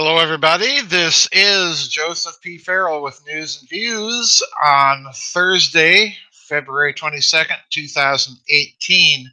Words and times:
Hello, 0.00 0.18
everybody. 0.18 0.80
This 0.82 1.28
is 1.32 1.88
Joseph 1.88 2.40
P. 2.40 2.56
Farrell 2.56 3.02
with 3.02 3.20
News 3.26 3.58
and 3.58 3.68
Views 3.68 4.40
on 4.64 5.04
Thursday, 5.12 6.14
February 6.30 6.94
22nd, 6.94 7.56
2018. 7.70 9.28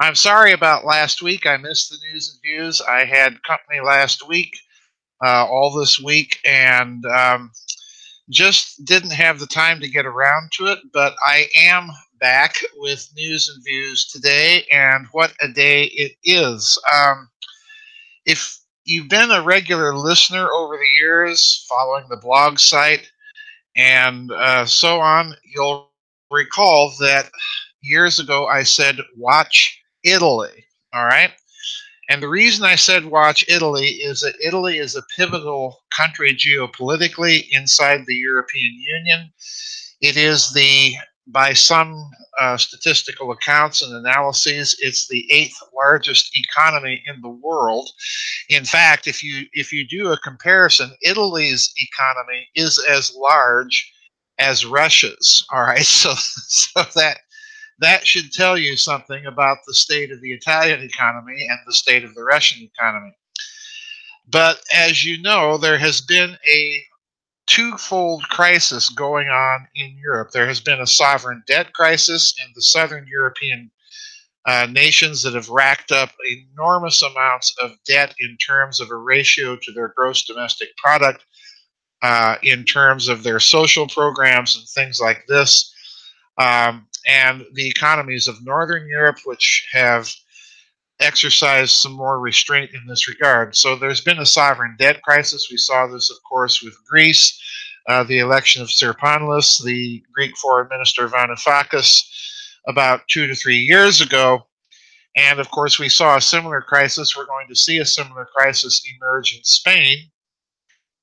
I'm 0.00 0.16
sorry 0.16 0.54
about 0.54 0.84
last 0.84 1.22
week. 1.22 1.46
I 1.46 1.56
missed 1.56 1.90
the 1.90 1.98
news 2.10 2.32
and 2.32 2.42
views. 2.42 2.80
I 2.82 3.04
had 3.04 3.44
company 3.44 3.78
last 3.78 4.26
week, 4.26 4.50
uh, 5.24 5.46
all 5.46 5.72
this 5.72 6.00
week, 6.00 6.36
and 6.44 7.06
um, 7.06 7.52
just 8.28 8.84
didn't 8.84 9.12
have 9.12 9.38
the 9.38 9.46
time 9.46 9.78
to 9.78 9.88
get 9.88 10.04
around 10.04 10.50
to 10.54 10.66
it. 10.66 10.80
But 10.92 11.14
I 11.24 11.46
am 11.56 11.88
back 12.18 12.56
with 12.74 13.08
news 13.14 13.48
and 13.48 13.62
views 13.64 14.06
today, 14.06 14.66
and 14.72 15.06
what 15.12 15.32
a 15.40 15.46
day 15.46 15.84
it 15.84 16.16
is. 16.24 16.76
Um, 16.92 17.28
if 18.26 18.61
you've 18.84 19.08
been 19.08 19.30
a 19.30 19.42
regular 19.42 19.96
listener 19.96 20.48
over 20.50 20.76
the 20.76 21.00
years, 21.00 21.66
following 21.68 22.04
the 22.08 22.16
blog 22.16 22.58
site 22.58 23.10
and 23.76 24.30
uh, 24.32 24.66
so 24.66 25.00
on, 25.00 25.34
you'll 25.44 25.90
recall 26.30 26.92
that 27.00 27.30
years 27.80 28.18
ago 28.18 28.46
I 28.46 28.62
said, 28.62 28.98
watch 29.16 29.80
Italy. 30.04 30.64
All 30.92 31.04
right. 31.04 31.32
And 32.08 32.22
the 32.22 32.28
reason 32.28 32.64
I 32.64 32.74
said 32.74 33.06
watch 33.06 33.44
Italy 33.48 33.86
is 33.86 34.20
that 34.20 34.34
Italy 34.44 34.78
is 34.78 34.96
a 34.96 35.02
pivotal 35.16 35.82
country 35.96 36.34
geopolitically 36.34 37.46
inside 37.52 38.02
the 38.06 38.14
European 38.14 38.72
Union. 38.74 39.32
It 40.00 40.16
is 40.16 40.52
the, 40.52 40.94
by 41.26 41.52
some 41.52 42.10
uh, 42.40 42.56
statistical 42.56 43.30
accounts 43.30 43.82
and 43.82 43.94
analyses, 43.94 44.76
it's 44.80 45.06
the 45.08 45.30
eighth 45.30 45.56
largest 45.74 46.36
economy 46.36 47.02
in 47.06 47.20
the 47.20 47.28
world. 47.28 47.88
In 48.48 48.64
fact, 48.64 49.06
if 49.06 49.22
you 49.22 49.46
if 49.52 49.72
you 49.72 49.86
do 49.86 50.12
a 50.12 50.18
comparison, 50.18 50.90
Italy's 51.02 51.72
economy 51.76 52.48
is 52.54 52.84
as 52.88 53.14
large 53.14 53.92
as 54.38 54.66
Russia's. 54.66 55.46
All 55.52 55.62
right, 55.62 55.82
so 55.84 56.14
so 56.16 56.82
that 56.96 57.18
that 57.78 58.06
should 58.06 58.32
tell 58.32 58.56
you 58.56 58.76
something 58.76 59.26
about 59.26 59.58
the 59.66 59.74
state 59.74 60.10
of 60.10 60.20
the 60.20 60.32
Italian 60.32 60.82
economy 60.82 61.46
and 61.48 61.58
the 61.66 61.74
state 61.74 62.04
of 62.04 62.14
the 62.14 62.24
Russian 62.24 62.62
economy. 62.62 63.12
But 64.28 64.60
as 64.72 65.04
you 65.04 65.20
know, 65.20 65.58
there 65.58 65.78
has 65.78 66.00
been 66.00 66.36
a 66.48 66.84
twofold 67.52 68.22
crisis 68.30 68.88
going 68.88 69.28
on 69.28 69.68
in 69.74 69.94
Europe. 70.02 70.30
There 70.30 70.46
has 70.46 70.60
been 70.60 70.80
a 70.80 70.86
sovereign 70.86 71.42
debt 71.46 71.74
crisis 71.74 72.34
in 72.42 72.50
the 72.54 72.62
southern 72.62 73.06
European 73.06 73.70
uh, 74.46 74.66
nations 74.70 75.22
that 75.22 75.34
have 75.34 75.50
racked 75.50 75.92
up 75.92 76.10
enormous 76.26 77.02
amounts 77.02 77.54
of 77.60 77.72
debt 77.86 78.14
in 78.18 78.38
terms 78.38 78.80
of 78.80 78.90
a 78.90 78.96
ratio 78.96 79.56
to 79.56 79.72
their 79.72 79.92
gross 79.94 80.24
domestic 80.24 80.68
product, 80.78 81.26
uh, 82.00 82.36
in 82.42 82.64
terms 82.64 83.08
of 83.08 83.22
their 83.22 83.38
social 83.38 83.86
programs 83.86 84.56
and 84.56 84.66
things 84.68 84.98
like 84.98 85.22
this. 85.28 85.74
Um, 86.38 86.86
and 87.06 87.44
the 87.52 87.68
economies 87.68 88.28
of 88.28 88.42
Northern 88.42 88.88
Europe, 88.88 89.18
which 89.26 89.68
have 89.72 90.10
exercised 91.00 91.72
some 91.72 91.92
more 91.92 92.20
restraint 92.20 92.70
in 92.74 92.86
this 92.86 93.08
regard. 93.08 93.56
So 93.56 93.76
there's 93.76 94.00
been 94.00 94.18
a 94.18 94.26
sovereign 94.26 94.76
debt 94.78 95.02
crisis. 95.02 95.48
We 95.50 95.56
saw 95.56 95.86
this, 95.86 96.10
of 96.10 96.16
course, 96.28 96.62
with 96.62 96.74
Greece, 96.88 97.40
uh, 97.88 98.04
the 98.04 98.20
election 98.20 98.62
of 98.62 98.68
Tsipras, 98.68 99.62
the 99.64 100.02
Greek 100.14 100.36
foreign 100.36 100.68
minister 100.68 101.08
Varoufakis, 101.08 102.02
about 102.68 103.08
two 103.08 103.26
to 103.26 103.34
three 103.34 103.58
years 103.58 104.00
ago. 104.00 104.46
And 105.16 105.40
of 105.40 105.50
course, 105.50 105.78
we 105.78 105.88
saw 105.88 106.16
a 106.16 106.20
similar 106.20 106.62
crisis. 106.62 107.16
We're 107.16 107.26
going 107.26 107.48
to 107.48 107.56
see 107.56 107.78
a 107.78 107.84
similar 107.84 108.26
crisis 108.34 108.82
emerge 108.96 109.34
in 109.36 109.44
Spain. 109.44 109.98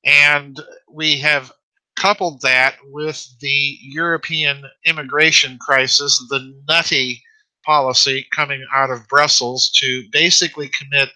And 0.06 0.60
we 0.92 1.18
have 1.20 1.52
coupled 1.96 2.42
that 2.42 2.78
with 2.86 3.28
the 3.42 3.78
European 3.82 4.64
immigration 4.86 5.58
crisis, 5.60 6.18
the 6.30 6.54
nutty 6.68 7.22
policy 7.70 8.26
coming 8.36 8.66
out 8.74 8.90
of 8.90 9.08
Brussels 9.08 9.70
to 9.76 10.04
basically 10.12 10.70
commit 10.70 11.10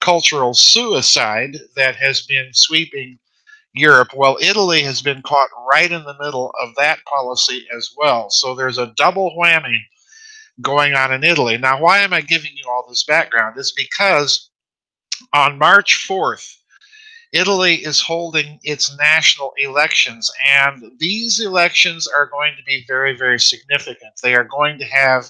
cultural 0.00 0.54
suicide 0.54 1.56
that 1.74 1.96
has 1.96 2.22
been 2.22 2.48
sweeping 2.52 3.18
Europe. 3.74 4.10
Well, 4.14 4.38
Italy 4.40 4.82
has 4.82 5.02
been 5.02 5.20
caught 5.22 5.48
right 5.68 5.90
in 5.90 6.04
the 6.04 6.16
middle 6.20 6.54
of 6.62 6.76
that 6.76 7.04
policy 7.06 7.66
as 7.76 7.90
well. 7.96 8.30
So 8.30 8.54
there's 8.54 8.78
a 8.78 8.92
double 8.96 9.34
whammy 9.36 9.80
going 10.62 10.94
on 10.94 11.12
in 11.12 11.24
Italy. 11.24 11.58
Now, 11.58 11.80
why 11.80 11.98
am 11.98 12.12
I 12.12 12.20
giving 12.20 12.52
you 12.54 12.70
all 12.70 12.86
this 12.88 13.02
background? 13.02 13.56
It's 13.58 13.72
because 13.72 14.48
on 15.32 15.58
March 15.58 16.06
4th, 16.08 16.54
Italy 17.32 17.84
is 17.84 18.00
holding 18.00 18.60
its 18.62 18.96
national 18.96 19.52
elections, 19.56 20.30
and 20.54 20.84
these 21.00 21.40
elections 21.40 22.06
are 22.06 22.30
going 22.30 22.54
to 22.56 22.62
be 22.62 22.84
very, 22.86 23.16
very 23.16 23.40
significant. 23.40 24.12
They 24.22 24.36
are 24.36 24.44
going 24.44 24.78
to 24.78 24.84
have 24.84 25.28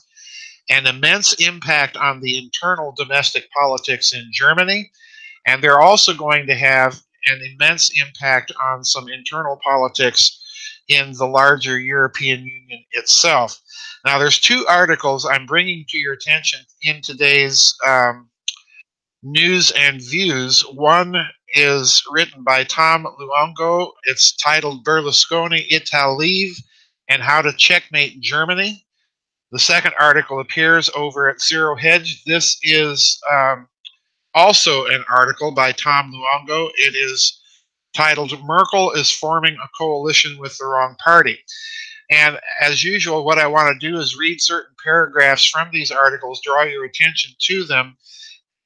an 0.69 0.87
immense 0.87 1.35
impact 1.35 1.97
on 1.97 2.21
the 2.21 2.39
internal 2.39 2.93
domestic 2.97 3.49
politics 3.53 4.13
in 4.13 4.29
Germany, 4.33 4.91
and 5.47 5.63
they're 5.63 5.81
also 5.81 6.13
going 6.13 6.47
to 6.47 6.55
have 6.55 7.01
an 7.27 7.41
immense 7.43 7.91
impact 8.01 8.53
on 8.63 8.85
some 8.85 9.09
internal 9.09 9.59
politics 9.63 10.43
in 10.89 11.13
the 11.15 11.27
larger 11.27 11.79
European 11.79 12.45
Union 12.45 12.85
itself. 12.93 13.61
Now, 14.05 14.19
there's 14.19 14.41
two 14.41 14.65
articles 14.69 15.27
I'm 15.27 15.47
bringing 15.47 15.85
to 15.89 15.99
your 15.99 16.13
attention 16.13 16.61
in 16.83 17.01
today's 17.03 17.75
um, 17.87 18.29
news 19.23 19.73
and 19.73 20.01
views. 20.01 20.61
One 20.61 21.17
is 21.55 22.05
written 22.11 22.45
by 22.45 22.65
Tom 22.65 23.07
Luongo. 23.21 23.93
It's 24.05 24.37
titled 24.37 24.85
Berlusconi 24.85 25.69
Italeave 25.71 26.57
and 27.09 27.23
How 27.23 27.43
to 27.43 27.53
Checkmate 27.53 28.21
Germany. 28.21 28.86
The 29.53 29.59
second 29.59 29.95
article 29.99 30.41
appears 30.41 30.91
over 30.97 31.29
at 31.29 31.41
Zero 31.41 31.77
Hedge. 31.77 32.25
This 32.25 32.59
is 32.63 33.21
um, 33.31 33.69
also 34.35 34.87
an 34.87 35.05
article 35.09 35.53
by 35.53 35.73
Tom 35.73 36.13
Luongo. 36.13 36.69
It 36.77 36.95
is 36.95 37.41
titled 37.95 38.33
Merkel 38.45 38.93
is 38.93 39.11
Forming 39.11 39.55
a 39.55 39.69
Coalition 39.79 40.39
with 40.39 40.57
the 40.59 40.67
Wrong 40.67 40.97
Party. 41.03 41.39
And 42.11 42.39
as 42.61 42.85
usual, 42.85 43.25
what 43.25 43.39
I 43.39 43.47
want 43.47 43.73
to 43.73 43.91
do 43.91 43.99
is 43.99 44.17
read 44.17 44.41
certain 44.41 44.75
paragraphs 44.83 45.47
from 45.47 45.69
these 45.73 45.91
articles, 45.91 46.41
draw 46.41 46.63
your 46.63 46.85
attention 46.85 47.33
to 47.41 47.65
them, 47.65 47.97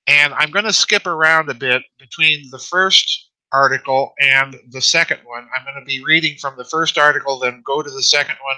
and 0.06 0.34
I'm 0.34 0.50
going 0.50 0.64
to 0.64 0.72
skip 0.72 1.06
around 1.06 1.48
a 1.48 1.54
bit 1.54 1.82
between 1.98 2.50
the 2.50 2.58
first 2.58 3.30
article 3.52 4.12
and 4.20 4.56
the 4.70 4.80
second 4.80 5.20
one. 5.24 5.46
I'm 5.56 5.64
going 5.64 5.80
to 5.80 5.86
be 5.86 6.04
reading 6.04 6.36
from 6.36 6.56
the 6.56 6.64
first 6.64 6.98
article, 6.98 7.38
then 7.38 7.62
go 7.64 7.82
to 7.82 7.90
the 7.90 8.02
second 8.02 8.36
one, 8.42 8.56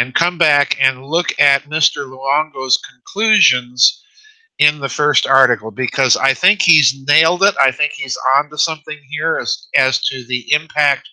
and 0.00 0.14
come 0.14 0.38
back 0.38 0.78
and 0.80 1.04
look 1.04 1.28
at 1.38 1.64
Mr. 1.64 2.06
Luongo's 2.06 2.78
conclusions 2.78 4.02
in 4.58 4.80
the 4.80 4.88
first 4.88 5.26
article 5.26 5.70
because 5.70 6.16
I 6.16 6.32
think 6.32 6.62
he's 6.62 7.04
nailed 7.06 7.42
it. 7.42 7.54
I 7.60 7.70
think 7.70 7.92
he's 7.92 8.16
onto 8.34 8.56
something 8.56 8.98
here 9.10 9.36
as, 9.36 9.68
as 9.76 10.00
to 10.06 10.24
the 10.24 10.52
impact 10.54 11.06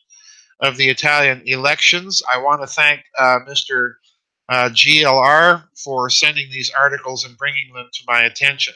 of 0.62 0.78
the 0.78 0.88
Italian 0.88 1.42
elections. 1.46 2.22
I 2.34 2.38
want 2.38 2.62
to 2.62 2.68
thank 2.68 3.02
uh, 3.20 3.40
Mr. 3.46 3.96
Uh, 4.48 4.70
GLR 4.70 5.66
for 5.84 6.10
sending 6.10 6.50
these 6.50 6.72
articles 6.72 7.26
and 7.26 7.38
bringing 7.38 7.74
them 7.74 7.90
to 7.92 8.04
my 8.08 8.22
attention. 8.22 8.74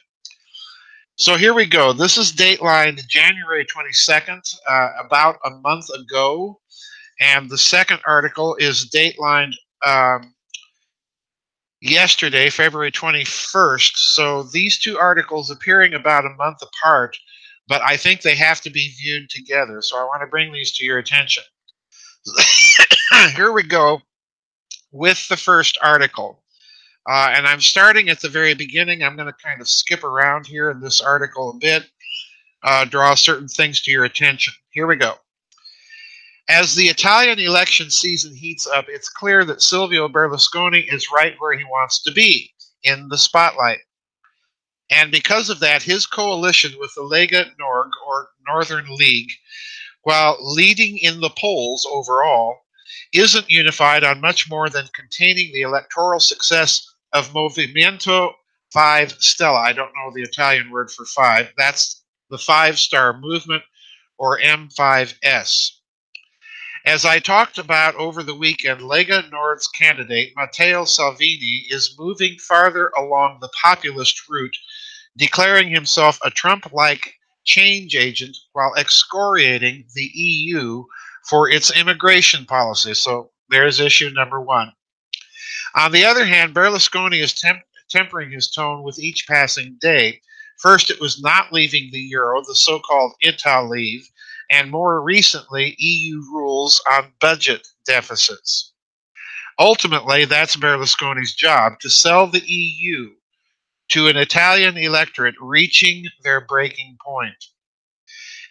So 1.16 1.38
here 1.38 1.54
we 1.54 1.66
go. 1.66 1.94
This 1.94 2.18
is 2.18 2.34
dateline 2.34 3.00
January 3.08 3.66
22nd, 3.66 4.42
uh, 4.68 4.90
about 5.06 5.38
a 5.46 5.52
month 5.52 5.90
ago. 5.90 6.60
And 7.22 7.50
the 7.50 7.58
second 7.58 8.02
article 8.06 8.58
is 8.60 8.90
dateline 8.94 9.54
um, 9.86 10.34
yesterday, 11.82 12.50
February 12.50 12.92
21st. 12.92 13.92
So 13.96 14.44
these 14.44 14.80
two 14.80 14.98
articles 14.98 15.50
appearing 15.50 15.94
about 15.94 16.26
a 16.26 16.36
month 16.38 16.62
apart, 16.62 17.18
but 17.68 17.82
I 17.82 17.98
think 17.98 18.22
they 18.22 18.36
have 18.36 18.62
to 18.62 18.70
be 18.70 18.94
viewed 19.00 19.30
together. 19.30 19.82
So 19.82 19.98
I 19.98 20.04
want 20.04 20.22
to 20.22 20.28
bring 20.28 20.52
these 20.52 20.72
to 20.74 20.86
your 20.86 21.00
attention. 21.00 21.44
Here 23.36 23.52
we 23.52 23.64
go 23.64 24.02
with 24.92 25.28
the 25.28 25.38
first 25.38 25.78
article. 25.82 26.44
Uh, 27.10 27.34
and 27.34 27.48
I'm 27.48 27.62
starting 27.62 28.10
at 28.10 28.20
the 28.20 28.30
very 28.30 28.54
beginning. 28.54 29.04
I'm 29.04 29.16
going 29.16 29.28
to 29.28 29.44
kind 29.44 29.60
of 29.60 29.68
skip 29.68 30.04
around 30.04 30.46
here 30.46 30.70
in 30.70 30.80
this 30.80 31.02
article 31.02 31.50
a 31.50 31.58
bit, 31.60 31.90
uh, 32.64 32.86
draw 32.86 33.16
certain 33.16 33.48
things 33.48 33.82
to 33.82 33.92
your 33.92 34.04
attention. 34.04 34.54
Here 34.72 34.86
we 34.86 34.98
go. 34.98 35.16
As 36.50 36.76
the 36.76 36.88
Italian 36.88 37.40
election 37.40 37.90
season 37.90 38.36
heats 38.36 38.68
up, 38.68 38.86
it's 38.88 39.10
clear 39.10 39.46
that 39.46 39.62
Silvio 39.62 40.08
Berlusconi 40.08 40.92
is 40.92 41.12
right 41.12 41.36
where 41.40 41.58
he 41.58 41.64
wants 41.66 42.02
to 42.04 42.12
be, 42.12 42.54
in 42.84 43.08
the 43.10 43.18
spotlight. 43.18 43.80
And 44.90 45.12
because 45.12 45.50
of 45.50 45.60
that, 45.62 45.84
his 45.84 46.06
coalition 46.06 46.74
with 46.78 46.94
the 46.96 47.02
Lega 47.02 47.50
Nord, 47.58 47.92
or 48.06 48.30
Northern 48.46 48.86
League, 48.96 49.32
while 50.04 50.38
leading 50.42 50.98
in 50.98 51.22
the 51.22 51.30
polls 51.30 51.88
overall, 51.90 52.58
isn't 53.14 53.50
unified 53.50 54.04
on 54.04 54.20
much 54.20 54.50
more 54.50 54.70
than 54.70 54.90
containing 54.94 55.54
the 55.54 55.62
electoral 55.62 56.20
success 56.20 56.86
of 57.14 57.30
Movimento 57.34 58.34
5 58.74 59.12
Stella. 59.20 59.60
I 59.60 59.74
don't 59.74 59.94
know 59.96 60.12
the 60.14 60.24
Italian 60.24 60.72
word 60.72 60.92
for 60.92 61.06
five. 61.06 61.52
That's 61.58 62.04
the 62.30 62.38
five 62.38 62.80
star 62.80 63.18
movement 63.18 63.64
or 64.18 64.40
M5S. 64.40 65.72
As 66.86 67.06
I 67.06 67.20
talked 67.20 67.60
about 67.60 67.94
over 67.96 68.24
the 68.24 68.34
weekend, 68.34 68.82
Lega 68.82 69.30
Nord's 69.32 69.68
candidate, 69.68 70.34
Matteo 70.36 70.86
Salvini, 70.86 71.68
is 71.70 71.96
moving 72.00 72.38
farther 72.40 72.92
along 72.98 73.38
the 73.40 73.52
populist 73.64 74.28
route, 74.28 74.58
declaring 75.16 75.70
himself 75.70 76.18
a 76.24 76.32
Trump 76.32 76.72
like 76.74 77.14
change 77.44 77.96
agent 77.96 78.36
while 78.54 78.74
excoriating 78.76 79.86
the 79.94 80.10
EU 80.14 80.84
for 81.30 81.48
its 81.48 81.70
immigration 81.72 82.46
policy. 82.46 82.96
So 82.96 83.32
there's 83.50 83.80
issue 83.80 84.10
number 84.10 84.42
one. 84.42 84.74
On 85.76 85.92
the 85.92 86.04
other 86.04 86.26
hand, 86.26 86.56
Berlusconi 86.56 87.22
is 87.22 87.34
temp- 87.34 87.62
tempering 87.92 88.32
his 88.32 88.50
tone 88.50 88.82
with 88.82 88.98
each 88.98 89.28
passing 89.28 89.78
day. 89.80 90.20
First, 90.58 90.90
it 90.90 91.00
was 91.00 91.22
not 91.22 91.54
leaving 91.54 91.90
the 91.92 92.00
euro, 92.00 92.42
the 92.44 92.56
so 92.56 92.80
called 92.80 93.14
Italeave, 93.24 94.08
and 94.52 94.70
more 94.70 95.02
recently, 95.02 95.76
EU 95.80 96.22
rules 96.32 96.84
on 96.92 97.14
budget 97.22 97.68
deficits. 97.86 98.74
Ultimately, 99.58 100.26
that's 100.26 100.58
Berlusconi's 100.58 101.34
job 101.34 101.80
to 101.80 101.90
sell 101.90 102.28
the 102.28 102.44
EU 102.46 103.12
to 103.90 104.08
an 104.08 104.18
Italian 104.18 104.78
electorate 104.78 105.36
reaching 105.40 106.06
their 106.24 106.42
breaking 106.42 106.98
point. 107.06 107.46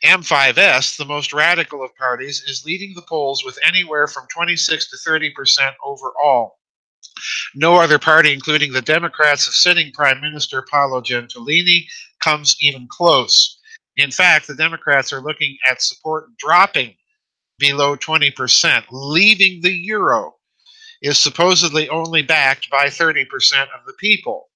M5S, 0.05 0.97
the 0.97 1.05
most 1.05 1.33
radical 1.33 1.85
of 1.85 1.95
parties, 1.97 2.43
is 2.47 2.65
leading 2.65 2.95
the 2.95 3.03
polls 3.03 3.45
with 3.45 3.59
anywhere 3.63 4.07
from 4.07 4.27
26 4.33 4.91
to 4.91 4.97
30 4.97 5.31
percent 5.31 5.75
overall. 5.85 6.59
No 7.55 7.77
other 7.77 7.99
party, 7.99 8.33
including 8.33 8.73
the 8.73 8.83
Democrats 8.83 9.47
of 9.47 9.55
sitting 9.55 9.93
Prime 9.93 10.21
Minister 10.21 10.65
Paolo 10.71 11.03
Gentiloni, 11.03 11.87
comes 12.23 12.57
even 12.61 12.87
close. 12.91 13.60
In 14.01 14.11
fact, 14.11 14.47
the 14.47 14.55
Democrats 14.55 15.13
are 15.13 15.21
looking 15.21 15.57
at 15.69 15.83
support 15.83 16.37
dropping 16.39 16.95
below 17.59 17.97
20%, 17.97 18.85
leaving 18.91 19.61
the 19.61 19.73
euro 19.73 20.35
is 21.03 21.19
supposedly 21.19 21.89
only 21.89 22.23
backed 22.23 22.71
by 22.71 22.87
30% 22.87 23.25
of 23.63 23.85
the 23.87 23.93
people. 23.99 24.49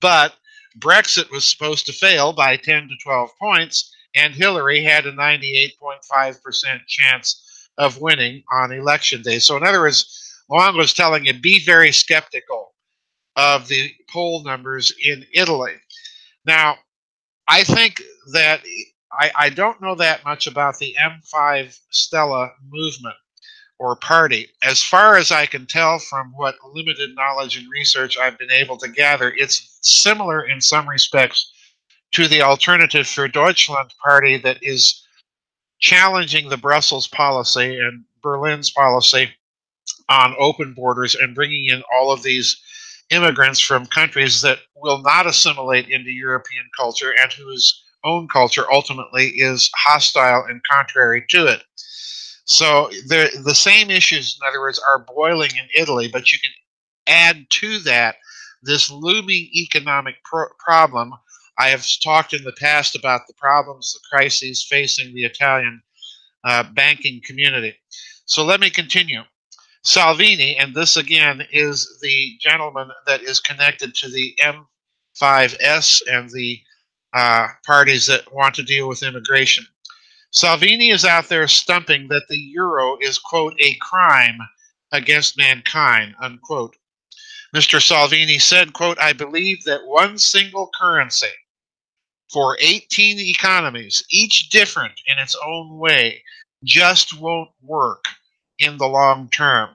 But 0.00 0.34
Brexit 0.78 1.30
was 1.30 1.44
supposed 1.44 1.86
to 1.86 1.92
fail 1.92 2.32
by 2.32 2.56
10 2.56 2.88
to 2.88 2.94
12 3.02 3.30
points, 3.40 3.94
and 4.14 4.34
Hillary 4.34 4.82
had 4.82 5.06
a 5.06 5.12
98.5% 5.12 6.86
chance 6.86 7.68
of 7.78 8.00
winning 8.00 8.42
on 8.52 8.72
election 8.72 9.22
day. 9.22 9.38
So, 9.38 9.56
in 9.56 9.64
other 9.64 9.80
words, 9.80 10.42
Luongo 10.50 10.78
was 10.78 10.92
telling 10.92 11.24
you 11.24 11.34
be 11.34 11.64
very 11.64 11.92
skeptical 11.92 12.74
of 13.36 13.68
the 13.68 13.90
poll 14.10 14.42
numbers 14.44 14.92
in 15.02 15.24
Italy. 15.32 15.74
Now, 16.44 16.76
I 17.48 17.64
think 17.64 18.02
that 18.32 18.60
I, 19.12 19.30
I 19.34 19.50
don't 19.50 19.80
know 19.80 19.94
that 19.96 20.24
much 20.24 20.46
about 20.46 20.78
the 20.78 20.96
M5 21.00 21.78
Stella 21.90 22.52
movement 22.70 23.16
or 23.78 23.96
party. 23.96 24.48
As 24.62 24.82
far 24.82 25.16
as 25.16 25.30
I 25.30 25.46
can 25.46 25.66
tell 25.66 25.98
from 25.98 26.32
what 26.34 26.54
limited 26.72 27.14
knowledge 27.14 27.56
and 27.56 27.66
research 27.70 28.16
I've 28.16 28.38
been 28.38 28.50
able 28.50 28.76
to 28.78 28.88
gather, 28.88 29.32
it's 29.36 29.78
similar 29.82 30.46
in 30.46 30.60
some 30.60 30.88
respects 30.88 31.52
to 32.12 32.28
the 32.28 32.42
Alternative 32.42 33.06
for 33.06 33.26
Deutschland 33.28 33.92
party 34.02 34.36
that 34.38 34.58
is 34.62 35.06
challenging 35.80 36.48
the 36.48 36.56
Brussels 36.56 37.08
policy 37.08 37.78
and 37.78 38.04
Berlin's 38.22 38.70
policy 38.70 39.30
on 40.08 40.34
open 40.38 40.74
borders 40.74 41.14
and 41.14 41.34
bringing 41.34 41.66
in 41.66 41.82
all 41.92 42.12
of 42.12 42.22
these 42.22 42.60
immigrants 43.10 43.60
from 43.60 43.86
countries 43.86 44.40
that 44.42 44.60
will 44.76 45.02
not 45.02 45.26
assimilate 45.26 45.88
into 45.88 46.10
European 46.10 46.64
culture 46.76 47.12
and 47.20 47.32
whose 47.32 47.81
own 48.04 48.28
culture 48.28 48.70
ultimately 48.70 49.28
is 49.28 49.70
hostile 49.76 50.44
and 50.48 50.60
contrary 50.70 51.24
to 51.30 51.46
it. 51.46 51.62
So 52.44 52.90
the 53.06 53.54
same 53.54 53.90
issues, 53.90 54.38
in 54.40 54.46
other 54.46 54.60
words, 54.60 54.80
are 54.88 55.06
boiling 55.14 55.52
in 55.52 55.80
Italy, 55.80 56.08
but 56.12 56.32
you 56.32 56.38
can 56.38 56.50
add 57.06 57.46
to 57.50 57.78
that 57.80 58.16
this 58.62 58.90
looming 58.90 59.48
economic 59.54 60.16
pro- 60.24 60.48
problem. 60.58 61.12
I 61.58 61.68
have 61.68 61.86
talked 62.02 62.32
in 62.32 62.44
the 62.44 62.54
past 62.58 62.96
about 62.96 63.22
the 63.26 63.34
problems, 63.34 63.92
the 63.92 64.00
crises 64.10 64.66
facing 64.68 65.14
the 65.14 65.24
Italian 65.24 65.82
uh, 66.44 66.64
banking 66.74 67.20
community. 67.24 67.74
So 68.24 68.44
let 68.44 68.60
me 68.60 68.70
continue. 68.70 69.22
Salvini, 69.84 70.56
and 70.56 70.74
this 70.74 70.96
again 70.96 71.42
is 71.52 71.98
the 72.02 72.36
gentleman 72.40 72.88
that 73.06 73.22
is 73.22 73.40
connected 73.40 73.94
to 73.96 74.08
the 74.08 74.36
M5S 75.20 76.02
and 76.08 76.30
the 76.30 76.60
uh, 77.12 77.48
parties 77.64 78.06
that 78.06 78.32
want 78.32 78.54
to 78.54 78.62
deal 78.62 78.88
with 78.88 79.02
immigration. 79.02 79.66
Salvini 80.30 80.90
is 80.90 81.04
out 81.04 81.28
there 81.28 81.46
stumping 81.46 82.08
that 82.08 82.26
the 82.28 82.38
euro 82.38 82.96
is, 83.00 83.18
quote, 83.18 83.54
a 83.60 83.76
crime 83.80 84.38
against 84.92 85.36
mankind, 85.36 86.14
unquote. 86.22 86.74
Mr. 87.54 87.82
Salvini 87.82 88.38
said, 88.38 88.72
quote, 88.72 88.98
I 88.98 89.12
believe 89.12 89.62
that 89.64 89.86
one 89.86 90.16
single 90.16 90.70
currency 90.78 91.26
for 92.32 92.56
18 92.60 93.18
economies, 93.18 94.02
each 94.10 94.48
different 94.48 94.94
in 95.06 95.18
its 95.18 95.36
own 95.44 95.78
way, 95.78 96.22
just 96.64 97.18
won't 97.20 97.50
work 97.60 98.04
in 98.58 98.78
the 98.78 98.86
long 98.86 99.28
term. 99.28 99.70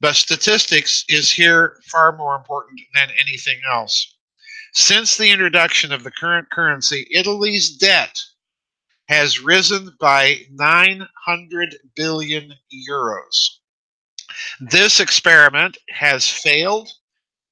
But 0.00 0.14
statistics 0.14 1.04
is 1.08 1.30
here 1.30 1.80
far 1.90 2.16
more 2.16 2.36
important 2.36 2.80
than 2.94 3.08
anything 3.20 3.60
else. 3.68 4.11
Since 4.72 5.18
the 5.18 5.30
introduction 5.30 5.92
of 5.92 6.02
the 6.02 6.10
current 6.10 6.50
currency, 6.50 7.06
Italy's 7.10 7.76
debt 7.76 8.18
has 9.08 9.38
risen 9.38 9.94
by 10.00 10.46
900 10.50 11.76
billion 11.94 12.54
euros. 12.88 13.58
This 14.60 14.98
experiment 14.98 15.76
has 15.90 16.26
failed, 16.26 16.88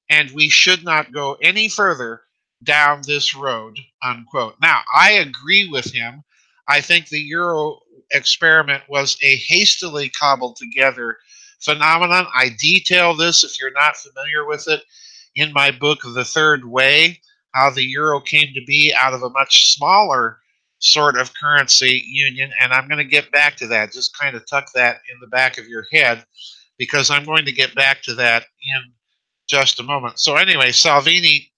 and 0.09 0.31
we 0.31 0.49
should 0.49 0.83
not 0.83 1.11
go 1.11 1.37
any 1.43 1.69
further 1.69 2.21
down 2.63 3.03
this 3.05 3.35
road, 3.35 3.77
unquote. 4.01 4.55
Now, 4.59 4.81
I 4.95 5.11
agree 5.11 5.69
with 5.69 5.93
him. 5.93 6.23
I 6.67 6.81
think 6.81 7.09
the 7.09 7.19
euro 7.19 7.81
experiment 8.09 8.83
was 8.89 9.15
a 9.21 9.35
hastily 9.35 10.09
cobbled 10.09 10.55
together 10.55 11.17
phenomenon. 11.59 12.25
I 12.33 12.49
detail 12.57 13.15
this 13.15 13.43
if 13.43 13.59
you're 13.59 13.71
not 13.71 13.95
familiar 13.95 14.47
with 14.47 14.67
it 14.67 14.81
in 15.35 15.53
my 15.53 15.71
book, 15.71 15.99
The 16.03 16.25
Third 16.25 16.65
Way, 16.65 17.21
how 17.53 17.69
the 17.69 17.83
euro 17.83 18.19
came 18.19 18.53
to 18.53 18.65
be 18.65 18.93
out 18.97 19.13
of 19.13 19.23
a 19.23 19.29
much 19.29 19.73
smaller 19.73 20.37
sort 20.79 21.17
of 21.17 21.33
currency 21.35 22.03
union. 22.05 22.51
And 22.61 22.73
I'm 22.73 22.87
going 22.87 22.97
to 22.97 23.03
get 23.03 23.31
back 23.31 23.55
to 23.57 23.67
that. 23.67 23.91
Just 23.91 24.17
kind 24.17 24.35
of 24.35 24.47
tuck 24.49 24.71
that 24.73 24.97
in 25.11 25.19
the 25.19 25.27
back 25.27 25.57
of 25.57 25.67
your 25.67 25.85
head 25.91 26.25
because 26.77 27.11
I'm 27.11 27.25
going 27.25 27.45
to 27.45 27.51
get 27.51 27.75
back 27.75 28.01
to 28.03 28.15
that 28.15 28.43
in 28.63 28.91
just 29.47 29.79
a 29.79 29.83
moment. 29.83 30.19
So, 30.19 30.35
anyway, 30.35 30.71
Salvini 30.71 31.51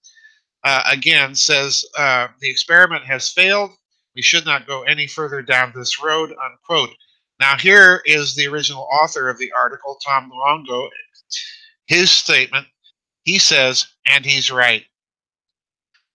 uh, 0.64 0.82
again 0.90 1.34
says 1.34 1.84
uh, 1.98 2.28
the 2.40 2.50
experiment 2.50 3.04
has 3.04 3.30
failed. 3.30 3.70
We 4.16 4.22
should 4.22 4.44
not 4.44 4.66
go 4.66 4.82
any 4.82 5.06
further 5.06 5.42
down 5.42 5.72
this 5.74 6.02
road, 6.02 6.30
unquote. 6.44 6.94
Now, 7.40 7.56
here 7.56 8.00
is 8.04 8.34
the 8.34 8.46
original 8.46 8.86
author 8.92 9.28
of 9.28 9.38
the 9.38 9.50
article, 9.52 9.98
Tom 10.04 10.30
Luongo. 10.30 10.88
His 11.86 12.10
statement 12.10 12.66
he 13.24 13.38
says, 13.38 13.86
and 14.06 14.24
he's 14.24 14.50
right. 14.50 14.84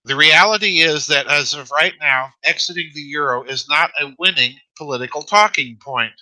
The 0.04 0.16
reality 0.16 0.80
is 0.80 1.06
that 1.08 1.26
as 1.26 1.52
of 1.52 1.70
right 1.70 1.94
now, 2.00 2.30
exiting 2.42 2.90
the 2.94 3.02
euro 3.02 3.42
is 3.42 3.68
not 3.68 3.90
a 4.00 4.14
winning 4.18 4.54
political 4.78 5.22
talking 5.22 5.76
point. 5.80 6.14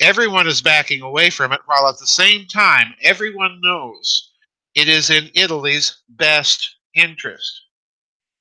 Everyone 0.00 0.48
is 0.48 0.62
backing 0.62 1.02
away 1.02 1.30
from 1.30 1.52
it, 1.52 1.60
while 1.66 1.88
at 1.88 1.98
the 1.98 2.06
same 2.06 2.46
time, 2.46 2.94
everyone 3.02 3.60
knows 3.62 4.32
it 4.74 4.88
is 4.88 5.10
in 5.10 5.30
Italy's 5.34 5.98
best 6.08 6.76
interest, 6.94 7.62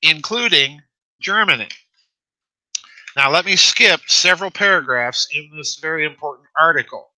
including 0.01 0.81
Germany. 1.21 1.69
Now, 3.15 3.29
let 3.31 3.45
me 3.45 3.55
skip 3.55 4.01
several 4.07 4.51
paragraphs 4.51 5.27
in 5.35 5.49
this 5.55 5.75
very 5.75 6.05
important 6.05 6.47
article 6.59 7.09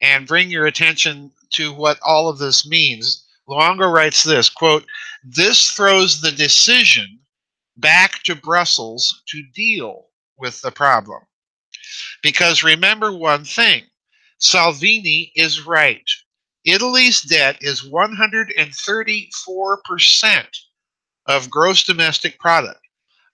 and 0.00 0.26
bring 0.26 0.50
your 0.50 0.66
attention 0.66 1.30
to 1.52 1.72
what 1.72 1.98
all 2.02 2.28
of 2.28 2.38
this 2.38 2.66
means 2.66 3.23
Luongo 3.48 3.92
writes 3.92 4.22
this 4.22 4.48
quote, 4.48 4.86
This 5.22 5.72
throws 5.72 6.20
the 6.20 6.32
decision 6.32 7.20
back 7.76 8.22
to 8.22 8.34
Brussels 8.34 9.22
to 9.28 9.42
deal 9.54 10.06
with 10.38 10.60
the 10.62 10.70
problem. 10.70 11.20
Because 12.22 12.62
remember 12.62 13.12
one 13.12 13.44
thing 13.44 13.84
Salvini 14.38 15.30
is 15.34 15.66
right. 15.66 16.08
Italy's 16.64 17.20
debt 17.22 17.58
is 17.60 17.82
134% 17.82 20.46
of 21.26 21.50
gross 21.50 21.84
domestic 21.84 22.38
product. 22.38 22.80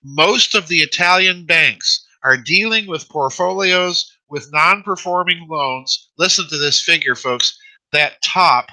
Most 0.02 0.55
of 0.55 0.69
the 0.69 0.81
Italian 0.81 1.45
banks 1.47 2.07
are 2.25 2.37
dealing 2.37 2.87
with 2.87 3.09
portfolios 3.09 4.12
with 4.29 4.52
non 4.52 4.83
performing 4.83 5.47
loans. 5.49 6.11
Listen 6.19 6.47
to 6.49 6.59
this 6.59 6.83
figure, 6.83 7.14
folks, 7.14 7.57
that 7.93 8.21
top 8.23 8.69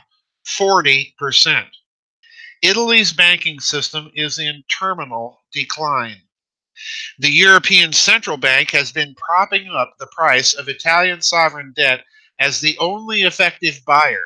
40%. 0.47 1.65
Italy's 2.63 3.13
banking 3.13 3.59
system 3.59 4.09
is 4.15 4.39
in 4.39 4.63
terminal 4.79 5.43
decline. 5.53 6.17
The 7.19 7.29
European 7.29 7.91
Central 7.93 8.37
Bank 8.37 8.71
has 8.71 8.91
been 8.91 9.15
propping 9.15 9.69
up 9.69 9.93
the 9.99 10.07
price 10.07 10.53
of 10.53 10.67
Italian 10.67 11.21
sovereign 11.21 11.73
debt 11.75 12.03
as 12.39 12.61
the 12.61 12.77
only 12.79 13.23
effective 13.23 13.81
buyer 13.85 14.23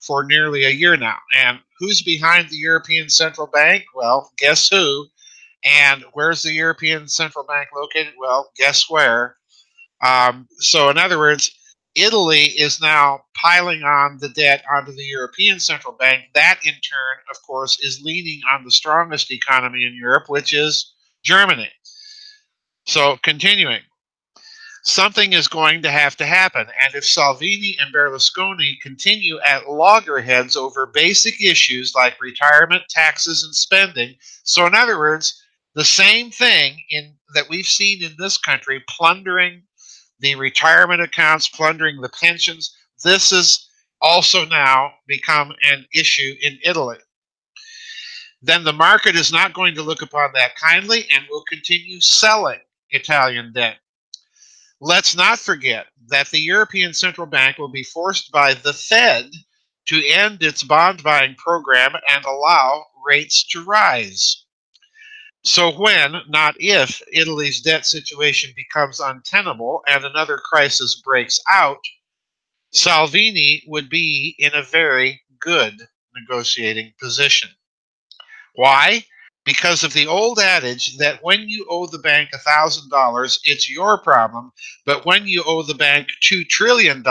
for 0.00 0.24
nearly 0.24 0.64
a 0.64 0.70
year 0.70 0.96
now. 0.96 1.18
And 1.36 1.58
who's 1.78 2.02
behind 2.02 2.48
the 2.48 2.56
European 2.56 3.08
Central 3.10 3.46
Bank? 3.46 3.84
Well, 3.94 4.32
guess 4.38 4.68
who? 4.68 5.06
And 5.64 6.04
where's 6.14 6.42
the 6.42 6.52
European 6.52 7.06
Central 7.06 7.44
Bank 7.44 7.68
located? 7.74 8.14
Well, 8.18 8.50
guess 8.56 8.88
where? 8.88 9.36
Um, 10.02 10.48
so, 10.58 10.88
in 10.88 10.96
other 10.96 11.18
words, 11.18 11.50
Italy 11.96 12.44
is 12.44 12.80
now 12.80 13.24
piling 13.34 13.82
on 13.82 14.18
the 14.18 14.28
debt 14.28 14.64
onto 14.70 14.92
the 14.92 15.04
European 15.04 15.58
Central 15.58 15.94
Bank. 15.94 16.24
That, 16.34 16.60
in 16.64 16.72
turn, 16.72 17.16
of 17.30 17.42
course, 17.42 17.78
is 17.80 18.02
leaning 18.02 18.40
on 18.50 18.64
the 18.64 18.70
strongest 18.70 19.32
economy 19.32 19.84
in 19.84 19.94
Europe, 19.94 20.28
which 20.28 20.52
is 20.52 20.94
Germany. 21.24 21.70
So, 22.86 23.18
continuing, 23.22 23.82
something 24.84 25.32
is 25.32 25.48
going 25.48 25.82
to 25.82 25.90
have 25.90 26.16
to 26.16 26.26
happen. 26.26 26.66
And 26.80 26.94
if 26.94 27.04
Salvini 27.04 27.76
and 27.80 27.92
Berlusconi 27.94 28.80
continue 28.80 29.38
at 29.40 29.68
loggerheads 29.68 30.56
over 30.56 30.86
basic 30.86 31.42
issues 31.42 31.94
like 31.94 32.20
retirement, 32.20 32.84
taxes, 32.88 33.44
and 33.44 33.54
spending, 33.54 34.14
so 34.44 34.66
in 34.66 34.74
other 34.74 34.98
words, 34.98 35.42
the 35.74 35.84
same 35.84 36.30
thing 36.30 36.82
in 36.90 37.14
that 37.34 37.48
we've 37.48 37.66
seen 37.66 38.02
in 38.02 38.14
this 38.18 38.36
country, 38.38 38.82
plundering 38.88 39.62
the 40.20 40.34
retirement 40.34 41.00
accounts, 41.00 41.48
plundering 41.48 42.00
the 42.00 42.08
pensions, 42.08 42.76
this 43.04 43.30
has 43.30 43.66
also 44.00 44.44
now 44.46 44.92
become 45.06 45.52
an 45.64 45.86
issue 45.94 46.34
in 46.42 46.58
Italy 46.64 46.98
then 48.42 48.64
the 48.64 48.72
market 48.72 49.16
is 49.16 49.32
not 49.32 49.52
going 49.52 49.74
to 49.74 49.82
look 49.82 50.02
upon 50.02 50.30
that 50.32 50.56
kindly 50.56 51.06
and 51.14 51.24
will 51.28 51.44
continue 51.44 52.00
selling 52.00 52.58
Italian 52.90 53.52
debt. 53.52 53.76
Let's 54.80 55.14
not 55.14 55.38
forget 55.38 55.86
that 56.08 56.30
the 56.30 56.40
European 56.40 56.94
Central 56.94 57.26
Bank 57.26 57.58
will 57.58 57.68
be 57.68 57.82
forced 57.82 58.32
by 58.32 58.54
the 58.54 58.72
Fed 58.72 59.30
to 59.88 60.06
end 60.06 60.42
its 60.42 60.62
bond 60.62 61.02
buying 61.02 61.34
program 61.34 61.92
and 62.08 62.24
allow 62.24 62.84
rates 63.06 63.46
to 63.48 63.62
rise. 63.62 64.46
So, 65.42 65.70
when, 65.72 66.14
not 66.28 66.54
if, 66.58 67.00
Italy's 67.12 67.62
debt 67.62 67.86
situation 67.86 68.52
becomes 68.54 69.00
untenable 69.00 69.82
and 69.86 70.04
another 70.04 70.36
crisis 70.38 71.00
breaks 71.02 71.40
out, 71.50 71.80
Salvini 72.72 73.62
would 73.66 73.88
be 73.88 74.36
in 74.38 74.52
a 74.54 74.62
very 74.62 75.22
good 75.40 75.74
negotiating 76.14 76.92
position. 77.00 77.50
Why? 78.54 79.04
because 79.44 79.82
of 79.82 79.92
the 79.92 80.06
old 80.06 80.38
adage 80.38 80.96
that 80.98 81.18
when 81.22 81.48
you 81.48 81.66
owe 81.68 81.86
the 81.86 81.98
bank 81.98 82.30
$1,000, 82.46 83.40
it's 83.44 83.70
your 83.70 83.98
problem, 83.98 84.52
but 84.84 85.04
when 85.06 85.26
you 85.26 85.42
owe 85.46 85.62
the 85.62 85.74
bank 85.74 86.08
$2 86.22 86.48
trillion, 86.48 87.02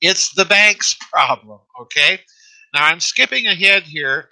it's 0.00 0.34
the 0.34 0.44
bank's 0.44 0.96
problem. 1.12 1.60
Okay? 1.80 2.20
Now 2.74 2.86
I'm 2.86 3.00
skipping 3.00 3.46
ahead 3.46 3.82
here 3.82 4.28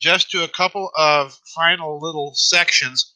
just 0.00 0.30
to 0.30 0.44
a 0.44 0.48
couple 0.48 0.90
of 0.96 1.38
final 1.54 2.00
little 2.00 2.32
sections. 2.34 3.14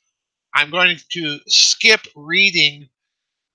I'm 0.55 0.71
going 0.71 0.99
to 1.13 1.39
skip 1.47 2.07
reading 2.17 2.89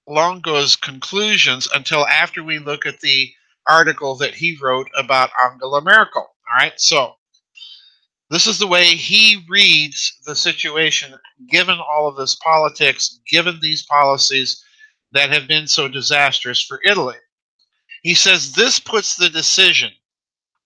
Luongo's 0.07 0.75
conclusions 0.75 1.67
until 1.73 2.05
after 2.07 2.43
we 2.43 2.59
look 2.59 2.85
at 2.85 3.01
the 3.01 3.31
article 3.67 4.15
that 4.17 4.35
he 4.35 4.57
wrote 4.61 4.87
about 4.95 5.31
Angela 5.43 5.81
Merkel. 5.81 6.21
All 6.21 6.57
right, 6.57 6.79
so 6.79 7.15
this 8.29 8.47
is 8.47 8.59
the 8.59 8.67
way 8.67 8.85
he 8.85 9.43
reads 9.49 10.19
the 10.25 10.35
situation, 10.35 11.13
given 11.49 11.79
all 11.79 12.07
of 12.07 12.15
this 12.15 12.35
politics, 12.35 13.19
given 13.29 13.59
these 13.61 13.85
policies 13.85 14.63
that 15.11 15.31
have 15.31 15.47
been 15.47 15.67
so 15.67 15.87
disastrous 15.87 16.61
for 16.61 16.79
Italy. 16.85 17.15
He 18.03 18.13
says 18.13 18.53
this 18.53 18.79
puts 18.79 19.15
the 19.15 19.29
decision 19.29 19.91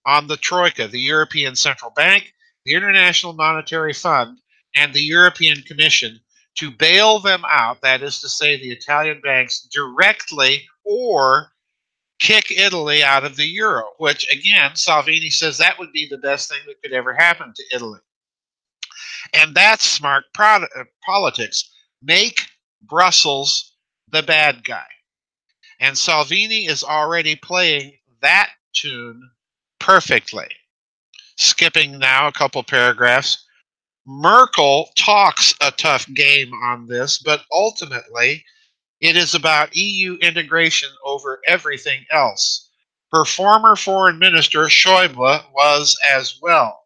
on 0.06 0.28
the 0.28 0.38
Troika, 0.38 0.88
the 0.88 1.00
European 1.00 1.56
Central 1.56 1.92
Bank, 1.92 2.34
the 2.70 2.76
International 2.76 3.34
Monetary 3.34 3.94
Fund, 3.94 4.38
and 4.76 4.94
the 4.94 5.02
European 5.02 5.62
Commission 5.64 6.20
to 6.56 6.70
bail 6.70 7.20
them 7.20 7.44
out, 7.50 7.82
that 7.82 8.04
is 8.04 8.22
to 8.22 8.30
say, 8.30 8.58
the 8.58 8.72
Italian 8.72 9.20
banks 9.22 9.68
directly 9.74 10.68
or 10.86 11.52
kick 12.20 12.52
Italy 12.52 13.02
out 13.02 13.24
of 13.24 13.38
the 13.38 13.48
euro, 13.48 13.86
which 13.98 14.32
again, 14.32 14.76
Salvini 14.76 15.32
says 15.32 15.58
that 15.58 15.80
would 15.80 15.92
be 15.94 16.08
the 16.08 16.18
best 16.18 16.50
thing 16.50 16.60
that 16.68 16.82
could 16.84 16.94
ever 16.94 17.14
happen 17.14 17.54
to 17.56 17.76
Italy. 17.76 18.00
And 19.34 19.56
that's 19.56 19.86
smart 19.86 20.26
uh, 20.38 20.60
politics. 21.04 21.72
Make 22.04 22.42
Brussels 22.84 23.74
the 24.12 24.22
bad 24.22 24.64
guy. 24.64 24.86
And 25.80 25.98
Salvini 25.98 26.68
is 26.68 26.84
already 26.84 27.36
playing 27.36 27.94
that 28.22 28.50
tune 28.74 29.22
perfectly. 29.80 30.48
Skipping 31.42 31.98
now 31.98 32.28
a 32.28 32.34
couple 32.34 32.62
paragraphs. 32.64 33.46
Merkel 34.06 34.90
talks 34.98 35.54
a 35.62 35.72
tough 35.72 36.06
game 36.14 36.52
on 36.54 36.86
this, 36.88 37.18
but 37.18 37.46
ultimately, 37.50 38.44
it 39.00 39.16
is 39.16 39.34
about 39.34 39.74
EU 39.74 40.16
integration 40.16 40.90
over 41.06 41.40
everything 41.48 42.04
else. 42.12 42.70
Her 43.14 43.24
former 43.24 43.78
foreign 43.78 44.20
minister, 44.20 44.66
Schäuble, 44.66 45.42
was 45.54 45.98
as 46.14 46.38
well. 46.42 46.84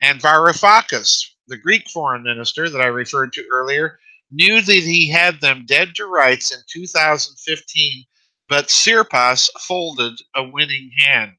And 0.00 0.20
Varoufakis, 0.20 1.24
the 1.48 1.56
Greek 1.56 1.88
foreign 1.88 2.22
minister 2.22 2.70
that 2.70 2.80
I 2.80 2.86
referred 2.86 3.32
to 3.32 3.48
earlier, 3.50 3.98
knew 4.30 4.60
that 4.60 4.72
he 4.72 5.10
had 5.10 5.40
them 5.40 5.66
dead 5.66 5.96
to 5.96 6.06
rights 6.06 6.52
in 6.52 6.60
2015, 6.72 8.04
but 8.48 8.68
Tsipras 8.68 9.50
folded 9.58 10.20
a 10.36 10.44
winning 10.44 10.92
hand. 10.98 11.36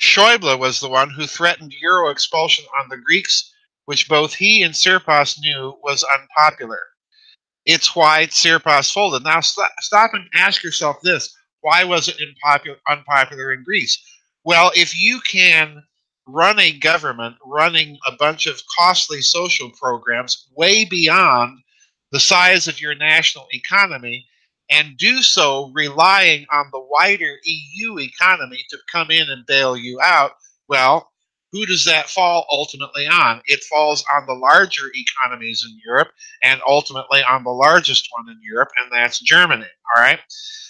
Schäuble 0.00 0.58
was 0.58 0.80
the 0.80 0.88
one 0.88 1.10
who 1.10 1.26
threatened 1.26 1.72
Euro 1.80 2.10
expulsion 2.10 2.64
on 2.80 2.88
the 2.88 2.96
Greeks, 2.96 3.52
which 3.86 4.08
both 4.08 4.34
he 4.34 4.62
and 4.62 4.74
Tsipras 4.74 5.38
knew 5.40 5.78
was 5.82 6.04
unpopular. 6.04 6.80
It's 7.64 7.96
why 7.96 8.26
Tsipras 8.26 8.92
folded. 8.92 9.24
Now 9.24 9.40
st- 9.40 9.68
stop 9.80 10.12
and 10.14 10.28
ask 10.34 10.62
yourself 10.62 10.96
this: 11.02 11.34
Why 11.60 11.84
was 11.84 12.08
it 12.08 12.20
unpopular, 12.20 12.78
unpopular 12.88 13.52
in 13.52 13.64
Greece? 13.64 13.98
Well, 14.44 14.70
if 14.74 14.98
you 15.00 15.20
can 15.20 15.82
run 16.26 16.58
a 16.58 16.72
government 16.78 17.36
running 17.44 17.98
a 18.06 18.12
bunch 18.12 18.46
of 18.46 18.62
costly 18.78 19.20
social 19.22 19.70
programs 19.70 20.48
way 20.56 20.84
beyond 20.84 21.58
the 22.12 22.20
size 22.20 22.68
of 22.68 22.80
your 22.80 22.94
national 22.94 23.46
economy, 23.52 24.26
and 24.70 24.96
do 24.96 25.22
so 25.22 25.70
relying 25.74 26.46
on 26.52 26.66
the 26.72 26.80
wider 26.90 27.36
EU 27.44 27.98
economy 27.98 28.64
to 28.70 28.78
come 28.90 29.10
in 29.10 29.28
and 29.30 29.46
bail 29.46 29.76
you 29.76 30.00
out, 30.02 30.32
well, 30.68 31.10
who 31.52 31.64
does 31.64 31.84
that 31.84 32.10
fall 32.10 32.46
ultimately 32.50 33.06
on? 33.06 33.40
It 33.46 33.62
falls 33.64 34.04
on 34.14 34.26
the 34.26 34.34
larger 34.34 34.90
economies 34.94 35.64
in 35.64 35.78
Europe 35.84 36.08
and 36.42 36.60
ultimately 36.66 37.22
on 37.22 37.44
the 37.44 37.50
largest 37.50 38.08
one 38.10 38.28
in 38.28 38.40
Europe, 38.42 38.70
and 38.78 38.90
that's 38.92 39.20
Germany. 39.20 39.66
All 39.96 40.02
right. 40.02 40.18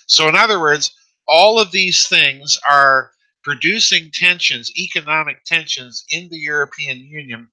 So, 0.07 0.29
in 0.29 0.37
other 0.37 0.61
words, 0.61 0.95
all 1.27 1.59
of 1.59 1.73
these 1.73 2.07
things 2.07 2.59
are 2.69 3.11
producing 3.43 4.11
tensions, 4.13 4.71
economic 4.77 5.45
tensions 5.45 6.05
in 6.11 6.29
the 6.29 6.39
European 6.39 6.99
Union, 6.99 7.49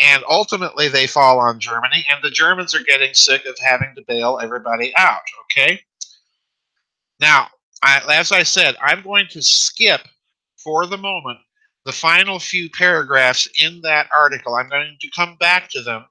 and 0.00 0.22
ultimately 0.28 0.88
they 0.88 1.06
fall 1.06 1.38
on 1.40 1.60
Germany, 1.60 2.04
and 2.10 2.22
the 2.22 2.30
Germans 2.30 2.74
are 2.74 2.82
getting 2.84 3.14
sick 3.14 3.46
of 3.46 3.56
having 3.58 3.94
to 3.96 4.04
bail 4.06 4.38
everybody 4.42 4.92
out. 4.96 5.22
Okay. 5.44 5.80
Now, 7.20 7.48
I, 7.82 8.02
as 8.10 8.32
I 8.32 8.42
said, 8.42 8.76
I'm 8.80 9.02
going 9.02 9.26
to 9.30 9.42
skip 9.42 10.02
for 10.58 10.86
the 10.86 10.98
moment 10.98 11.38
the 11.84 11.92
final 11.92 12.38
few 12.38 12.68
paragraphs 12.70 13.48
in 13.62 13.80
that 13.82 14.08
article. 14.14 14.54
I'm 14.54 14.68
going 14.68 14.96
to 15.00 15.10
come 15.14 15.36
back 15.36 15.70
to 15.70 15.82
them, 15.82 16.04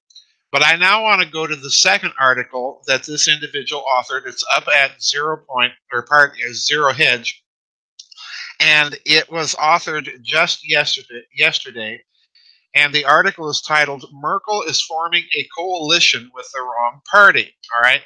but 0.51 0.63
I 0.63 0.77
now 0.77 1.03
want 1.03 1.21
to 1.21 1.29
go 1.29 1.45
to 1.45 1.55
the 1.55 1.69
second 1.69 2.13
article 2.19 2.81
that 2.87 3.03
this 3.03 3.27
individual 3.27 3.83
authored. 3.91 4.25
It's 4.25 4.45
up 4.55 4.67
at 4.73 5.01
zero 5.01 5.43
point 5.47 5.73
or 5.91 6.03
part 6.03 6.33
is 6.39 6.65
zero 6.65 6.93
hedge, 6.93 7.43
and 8.59 8.97
it 9.05 9.29
was 9.29 9.53
authored 9.55 10.09
just 10.21 10.67
yesterday. 10.67 11.23
Yesterday, 11.35 12.01
and 12.75 12.93
the 12.93 13.05
article 13.05 13.49
is 13.49 13.61
titled 13.61 14.05
"Merkel 14.13 14.63
is 14.63 14.81
forming 14.81 15.23
a 15.35 15.47
coalition 15.57 16.29
with 16.33 16.49
the 16.53 16.61
wrong 16.61 17.01
party." 17.09 17.55
All 17.75 17.81
right. 17.81 18.01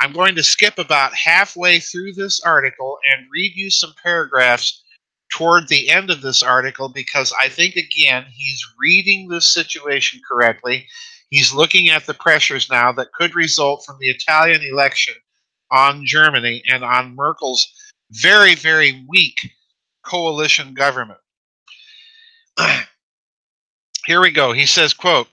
I'm 0.00 0.12
going 0.12 0.34
to 0.36 0.42
skip 0.42 0.78
about 0.78 1.14
halfway 1.14 1.78
through 1.78 2.14
this 2.14 2.40
article 2.40 2.98
and 3.12 3.26
read 3.30 3.52
you 3.54 3.68
some 3.70 3.92
paragraphs 4.02 4.82
toward 5.30 5.68
the 5.68 5.90
end 5.90 6.10
of 6.10 6.22
this 6.22 6.42
article 6.42 6.88
because 6.88 7.32
I 7.40 7.48
think, 7.48 7.76
again, 7.76 8.24
he's 8.32 8.62
reading 8.78 9.28
this 9.28 9.46
situation 9.46 10.20
correctly. 10.26 10.86
He's 11.30 11.52
looking 11.54 11.88
at 11.88 12.06
the 12.06 12.14
pressures 12.14 12.68
now 12.70 12.92
that 12.92 13.12
could 13.12 13.34
result 13.34 13.84
from 13.86 13.96
the 14.00 14.08
Italian 14.08 14.62
election 14.62 15.14
on 15.70 16.04
Germany 16.04 16.62
and 16.68 16.82
on 16.82 17.14
Merkel's 17.14 17.68
very, 18.10 18.54
very 18.54 19.04
weak 19.08 19.36
coalition 20.04 20.74
government. 20.74 21.20
Here 24.06 24.20
we 24.20 24.30
go. 24.30 24.52
He 24.52 24.66
says, 24.66 24.94
quote, 24.94 25.28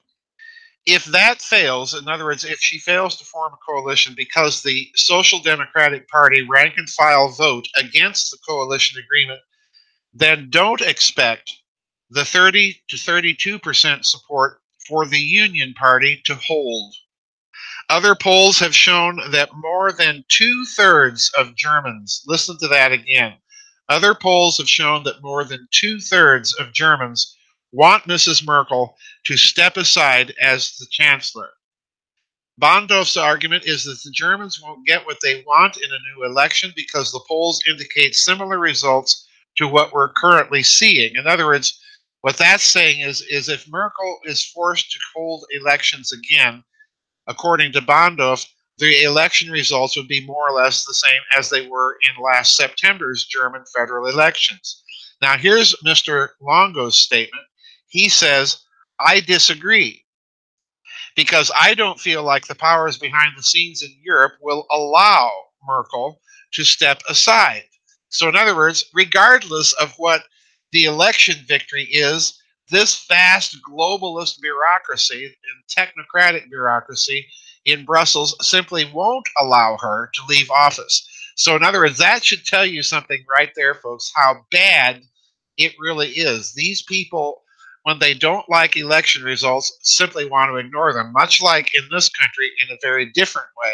if 0.86 1.04
that 1.06 1.42
fails, 1.42 1.94
in 1.94 2.08
other 2.08 2.24
words, 2.24 2.46
if 2.46 2.60
she 2.60 2.80
fails 2.80 3.18
to 3.18 3.26
form 3.26 3.54
a 3.54 3.58
coalition 3.72 4.14
because 4.16 4.64
the 4.64 4.88
Social 4.96 5.40
Democratic 5.40 6.08
Party 6.08 6.44
rank 6.44 6.76
and 6.78 6.90
file 6.90 7.30
vote 7.30 7.68
against 7.76 8.32
the 8.32 8.38
coalition 8.48 9.02
agreement, 9.04 9.42
then 10.14 10.50
don't 10.50 10.82
expect 10.82 11.54
the 12.10 12.24
30 12.24 12.82
to 12.88 12.96
32% 12.96 14.06
support 14.06 14.62
for 14.88 15.06
the 15.06 15.20
Union 15.20 15.74
Party 15.74 16.22
to 16.26 16.36
hold. 16.36 16.94
Other 17.90 18.16
polls 18.16 18.60
have 18.60 18.76
shown 18.76 19.20
that 19.32 19.50
more 19.56 19.92
than 19.92 20.24
two 20.30 20.66
thirds 20.66 21.32
of 21.38 21.56
Germans, 21.56 22.24
listen 22.28 22.58
to 22.60 22.68
that 22.70 22.94
again. 22.94 23.34
Other 23.90 24.14
polls 24.14 24.58
have 24.58 24.70
shown 24.70 25.04
that 25.04 25.22
more 25.22 25.44
than 25.44 25.68
two 25.72 26.00
thirds 26.00 26.54
of 26.56 26.74
Germans 26.74 27.37
want 27.72 28.04
Mrs. 28.04 28.46
Merkel 28.46 28.96
to 29.26 29.38
step 29.38 29.78
aside 29.78 30.34
as 30.42 30.76
the 30.78 30.88
chancellor. 30.90 31.50
Bondorf's 32.60 33.18
argument 33.18 33.66
is 33.66 33.84
that 33.84 34.02
the 34.04 34.12
Germans 34.12 34.62
won't 34.62 34.88
get 34.88 35.06
what 35.06 35.20
they 35.22 35.44
want 35.46 35.78
in 35.78 35.92
a 35.92 36.16
new 36.16 36.26
election 36.26 36.74
because 36.76 37.12
the 37.12 37.24
polls 37.28 37.62
indicate 37.68 38.16
similar 38.16 38.58
results 38.58 39.28
to 39.58 39.68
what 39.68 39.94
we're 39.94 40.14
currently 40.14 40.64
seeing. 40.64 41.16
In 41.16 41.28
other 41.28 41.46
words, 41.46 41.80
what 42.22 42.38
that's 42.38 42.64
saying 42.64 43.02
is, 43.02 43.22
is 43.22 43.48
if 43.48 43.70
Merkel 43.70 44.20
is 44.24 44.44
forced 44.44 44.92
to 44.92 45.00
hold 45.16 45.46
elections 45.52 46.12
again, 46.12 46.64
according 47.28 47.74
to 47.74 47.82
Bondorf, 47.82 48.48
the 48.80 49.04
election 49.04 49.52
results 49.52 49.96
would 49.96 50.08
be 50.08 50.26
more 50.26 50.50
or 50.50 50.54
less 50.54 50.84
the 50.84 50.94
same 50.94 51.22
as 51.36 51.50
they 51.50 51.68
were 51.68 51.98
in 52.10 52.24
last 52.24 52.56
September's 52.56 53.26
German 53.26 53.64
federal 53.76 54.08
elections. 54.08 54.84
Now, 55.22 55.38
here's 55.38 55.76
Mr. 55.86 56.30
Luongo's 56.42 56.98
statement. 56.98 57.44
He 57.88 58.10
says, 58.10 58.64
I 59.00 59.20
disagree 59.20 60.04
because 61.16 61.52
I 61.56 61.74
don't 61.74 62.00
feel 62.00 62.24
like 62.24 62.48
the 62.48 62.56
powers 62.56 62.98
behind 62.98 63.34
the 63.36 63.44
scenes 63.44 63.82
in 63.82 63.94
Europe 64.02 64.34
will 64.42 64.66
allow 64.72 65.32
Merkel 65.68 66.22
to 66.54 66.64
step 66.64 67.02
aside. 67.10 67.64
So, 68.10 68.30
in 68.30 68.36
other 68.36 68.56
words, 68.56 68.86
regardless 68.94 69.74
of 69.74 69.94
what 69.98 70.24
the 70.72 70.86
election 70.86 71.38
victory 71.48 71.84
is, 71.92 72.40
this 72.70 73.06
vast 73.06 73.58
globalist 73.70 74.40
bureaucracy 74.42 75.26
and 75.26 75.88
technocratic 75.88 76.50
bureaucracy 76.50 77.26
in 77.66 77.86
Brussels 77.86 78.36
simply 78.42 78.90
won't 78.94 79.28
allow 79.40 79.78
her 79.80 80.10
to 80.14 80.22
leave 80.28 80.50
office. 80.52 81.08
So, 81.36 81.56
in 81.56 81.64
other 81.64 81.80
words, 81.80 81.98
that 81.98 82.24
should 82.24 82.46
tell 82.46 82.66
you 82.66 82.84
something 82.84 83.24
right 83.30 83.52
there, 83.56 83.76
folks, 83.76 84.12
how 84.16 84.46
bad 84.52 85.02
it 85.58 85.74
really 85.80 86.10
is. 86.10 86.54
These 86.54 86.84
people, 86.84 87.44
when 87.88 88.00
they 88.00 88.14
don't 88.14 88.50
like 88.50 88.76
election 88.76 89.24
results, 89.24 89.72
simply 89.82 90.30
want 90.30 90.52
to 90.52 90.58
ignore 90.58 90.92
them, 90.92 91.14
much 91.14 91.42
like 91.42 91.74
in 91.74 91.88
this 91.90 92.10
country 92.10 92.52
in 92.62 92.70
a 92.70 92.78
very 92.82 93.10
different 93.14 93.48
way. 93.64 93.72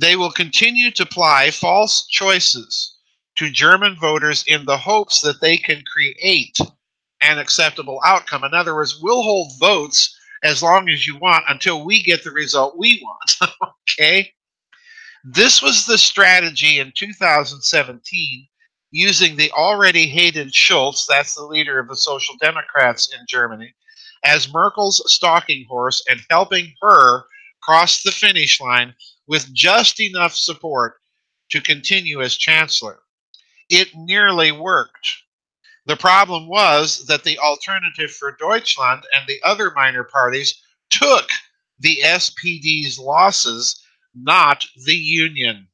They 0.00 0.16
will 0.16 0.30
continue 0.30 0.90
to 0.92 1.02
apply 1.02 1.50
false 1.50 2.06
choices 2.06 2.96
to 3.36 3.50
German 3.50 3.96
voters 4.00 4.44
in 4.46 4.64
the 4.64 4.78
hopes 4.78 5.20
that 5.20 5.42
they 5.42 5.58
can 5.58 5.84
create 5.92 6.56
an 7.20 7.38
acceptable 7.38 8.00
outcome. 8.02 8.44
In 8.44 8.54
other 8.54 8.74
words, 8.74 8.98
we'll 9.02 9.22
hold 9.22 9.52
votes 9.60 10.18
as 10.42 10.62
long 10.62 10.88
as 10.88 11.06
you 11.06 11.18
want 11.18 11.44
until 11.50 11.84
we 11.84 12.02
get 12.02 12.24
the 12.24 12.30
result 12.30 12.78
we 12.78 13.02
want. 13.02 13.52
okay? 13.92 14.32
This 15.22 15.60
was 15.60 15.84
the 15.84 15.98
strategy 15.98 16.78
in 16.78 16.94
2017 16.96 18.48
using 18.96 19.36
the 19.36 19.50
already 19.52 20.06
hated 20.06 20.54
Schulz, 20.54 21.06
that's 21.06 21.34
the 21.34 21.44
leader 21.44 21.78
of 21.78 21.88
the 21.88 21.96
Social 21.96 22.34
Democrats 22.40 23.12
in 23.12 23.24
Germany, 23.28 23.74
as 24.24 24.52
Merkel's 24.52 25.02
stalking 25.12 25.66
horse 25.68 26.02
and 26.10 26.20
helping 26.30 26.72
her 26.80 27.24
cross 27.62 28.02
the 28.02 28.12
finish 28.12 28.60
line 28.60 28.94
with 29.26 29.52
just 29.52 30.00
enough 30.00 30.34
support 30.34 30.94
to 31.50 31.60
continue 31.60 32.22
as 32.22 32.36
chancellor 32.36 33.00
it 33.68 33.88
nearly 33.94 34.52
worked. 34.52 35.08
The 35.86 35.96
problem 35.96 36.48
was 36.48 37.06
that 37.06 37.24
the 37.24 37.38
Alternative 37.38 38.10
for 38.10 38.36
Deutschland 38.38 39.04
and 39.14 39.26
the 39.26 39.40
other 39.44 39.72
minor 39.72 40.04
parties 40.04 40.60
took 40.90 41.28
the 41.78 41.98
SPD's 42.04 42.98
losses, 42.98 43.82
not 44.14 44.64
the 44.84 44.96
Union. 44.96 45.68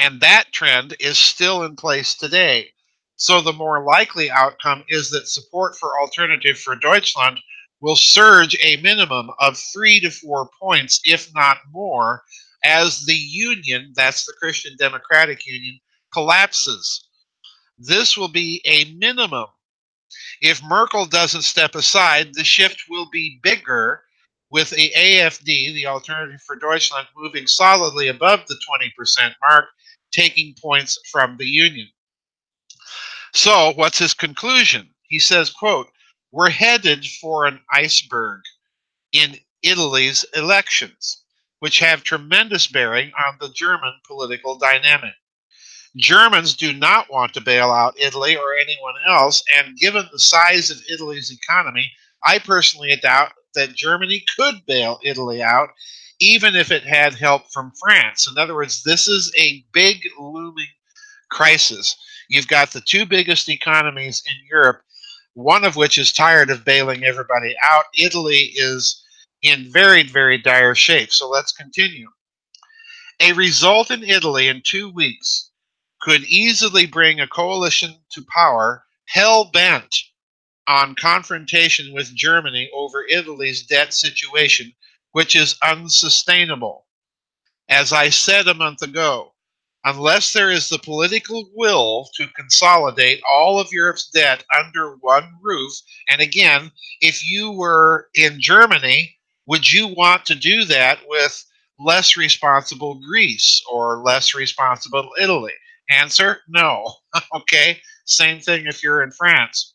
And 0.00 0.20
that 0.20 0.52
trend 0.52 0.94
is 1.00 1.18
still 1.18 1.64
in 1.64 1.74
place 1.74 2.14
today. 2.14 2.70
So 3.16 3.40
the 3.40 3.52
more 3.52 3.84
likely 3.84 4.30
outcome 4.30 4.84
is 4.88 5.10
that 5.10 5.26
support 5.26 5.76
for 5.76 5.98
Alternative 6.00 6.56
for 6.56 6.76
Deutschland 6.76 7.40
will 7.80 7.96
surge 7.96 8.56
a 8.62 8.76
minimum 8.76 9.30
of 9.40 9.58
three 9.58 9.98
to 10.00 10.10
four 10.10 10.48
points, 10.60 11.00
if 11.04 11.28
not 11.34 11.58
more, 11.72 12.22
as 12.64 13.06
the 13.06 13.14
Union, 13.14 13.92
that's 13.96 14.24
the 14.24 14.34
Christian 14.38 14.76
Democratic 14.78 15.44
Union, 15.46 15.80
collapses. 16.12 17.08
This 17.76 18.16
will 18.16 18.28
be 18.28 18.62
a 18.66 18.92
minimum. 18.94 19.46
If 20.40 20.62
Merkel 20.62 21.06
doesn't 21.06 21.42
step 21.42 21.74
aside, 21.74 22.34
the 22.34 22.44
shift 22.44 22.84
will 22.88 23.08
be 23.10 23.40
bigger 23.42 24.02
with 24.50 24.70
the 24.70 24.92
AFD, 24.96 25.74
the 25.74 25.86
Alternative 25.86 26.40
for 26.42 26.56
Deutschland, 26.56 27.08
moving 27.16 27.46
solidly 27.48 28.08
above 28.08 28.46
the 28.46 28.58
20% 28.70 29.32
mark, 29.48 29.66
taking 30.12 30.54
points 30.60 30.98
from 31.10 31.36
the 31.36 31.46
Union. 31.46 31.88
So, 33.32 33.72
what's 33.74 33.98
his 33.98 34.14
conclusion? 34.14 34.88
He 35.02 35.18
says, 35.18 35.50
quote, 35.50 35.88
we're 36.32 36.50
headed 36.50 37.06
for 37.06 37.46
an 37.46 37.60
iceberg 37.72 38.40
in 39.12 39.36
Italy's 39.62 40.24
elections, 40.34 41.24
which 41.60 41.78
have 41.78 42.04
tremendous 42.04 42.66
bearing 42.66 43.12
on 43.18 43.36
the 43.40 43.48
German 43.50 43.94
political 44.06 44.58
dynamic. 44.58 45.14
Germans 45.96 46.54
do 46.54 46.72
not 46.72 47.10
want 47.10 47.32
to 47.34 47.40
bail 47.40 47.70
out 47.70 47.98
Italy 47.98 48.36
or 48.36 48.54
anyone 48.54 48.94
else, 49.06 49.42
and 49.56 49.76
given 49.78 50.08
the 50.12 50.18
size 50.18 50.70
of 50.70 50.82
Italy's 50.90 51.30
economy, 51.30 51.90
I 52.24 52.38
personally 52.38 52.94
doubt 53.00 53.32
that 53.54 53.74
Germany 53.74 54.22
could 54.36 54.66
bail 54.66 55.00
Italy 55.02 55.42
out, 55.42 55.70
even 56.20 56.56
if 56.56 56.70
it 56.70 56.84
had 56.84 57.14
help 57.14 57.50
from 57.52 57.72
France. 57.80 58.28
In 58.30 58.38
other 58.38 58.54
words, 58.54 58.82
this 58.82 59.08
is 59.08 59.32
a 59.38 59.64
big 59.72 59.98
looming 60.18 60.66
crisis. 61.30 61.96
You've 62.28 62.48
got 62.48 62.70
the 62.70 62.80
two 62.80 63.06
biggest 63.06 63.48
economies 63.48 64.22
in 64.26 64.34
Europe, 64.50 64.82
one 65.34 65.64
of 65.64 65.76
which 65.76 65.98
is 65.98 66.12
tired 66.12 66.50
of 66.50 66.64
bailing 66.64 67.04
everybody 67.04 67.54
out. 67.62 67.84
Italy 67.96 68.52
is 68.54 69.04
in 69.42 69.70
very, 69.70 70.02
very 70.02 70.38
dire 70.38 70.74
shape. 70.74 71.12
So 71.12 71.28
let's 71.28 71.52
continue. 71.52 72.08
A 73.20 73.32
result 73.32 73.90
in 73.90 74.02
Italy 74.02 74.48
in 74.48 74.62
two 74.64 74.90
weeks 74.90 75.50
could 76.00 76.22
easily 76.22 76.86
bring 76.86 77.20
a 77.20 77.26
coalition 77.26 77.94
to 78.12 78.24
power 78.32 78.84
hell 79.06 79.50
bent 79.52 79.94
on 80.68 80.94
confrontation 80.94 81.94
with 81.94 82.14
Germany 82.14 82.70
over 82.74 83.04
Italy's 83.08 83.66
debt 83.66 83.94
situation, 83.94 84.72
which 85.12 85.34
is 85.34 85.56
unsustainable. 85.62 86.86
As 87.68 87.92
I 87.92 88.08
said 88.08 88.48
a 88.48 88.54
month 88.54 88.82
ago, 88.82 89.34
unless 89.84 90.32
there 90.32 90.50
is 90.50 90.68
the 90.68 90.78
political 90.78 91.50
will 91.54 92.08
to 92.16 92.26
consolidate 92.36 93.22
all 93.28 93.60
of 93.60 93.72
Europe's 93.72 94.08
debt 94.08 94.44
under 94.58 94.96
one 95.00 95.30
roof, 95.42 95.72
and 96.08 96.20
again, 96.20 96.72
if 97.00 97.28
you 97.28 97.50
were 97.52 98.08
in 98.14 98.40
Germany, 98.40 99.16
would 99.46 99.70
you 99.70 99.88
want 99.88 100.26
to 100.26 100.34
do 100.34 100.64
that 100.64 101.00
with 101.06 101.44
less 101.78 102.16
responsible 102.16 103.00
Greece 103.00 103.62
or 103.70 104.02
less 104.02 104.34
responsible 104.34 105.10
Italy? 105.20 105.54
Answer 105.90 106.40
no. 106.48 106.96
okay, 107.34 107.80
same 108.04 108.40
thing 108.40 108.66
if 108.66 108.82
you're 108.82 109.02
in 109.02 109.10
France. 109.10 109.74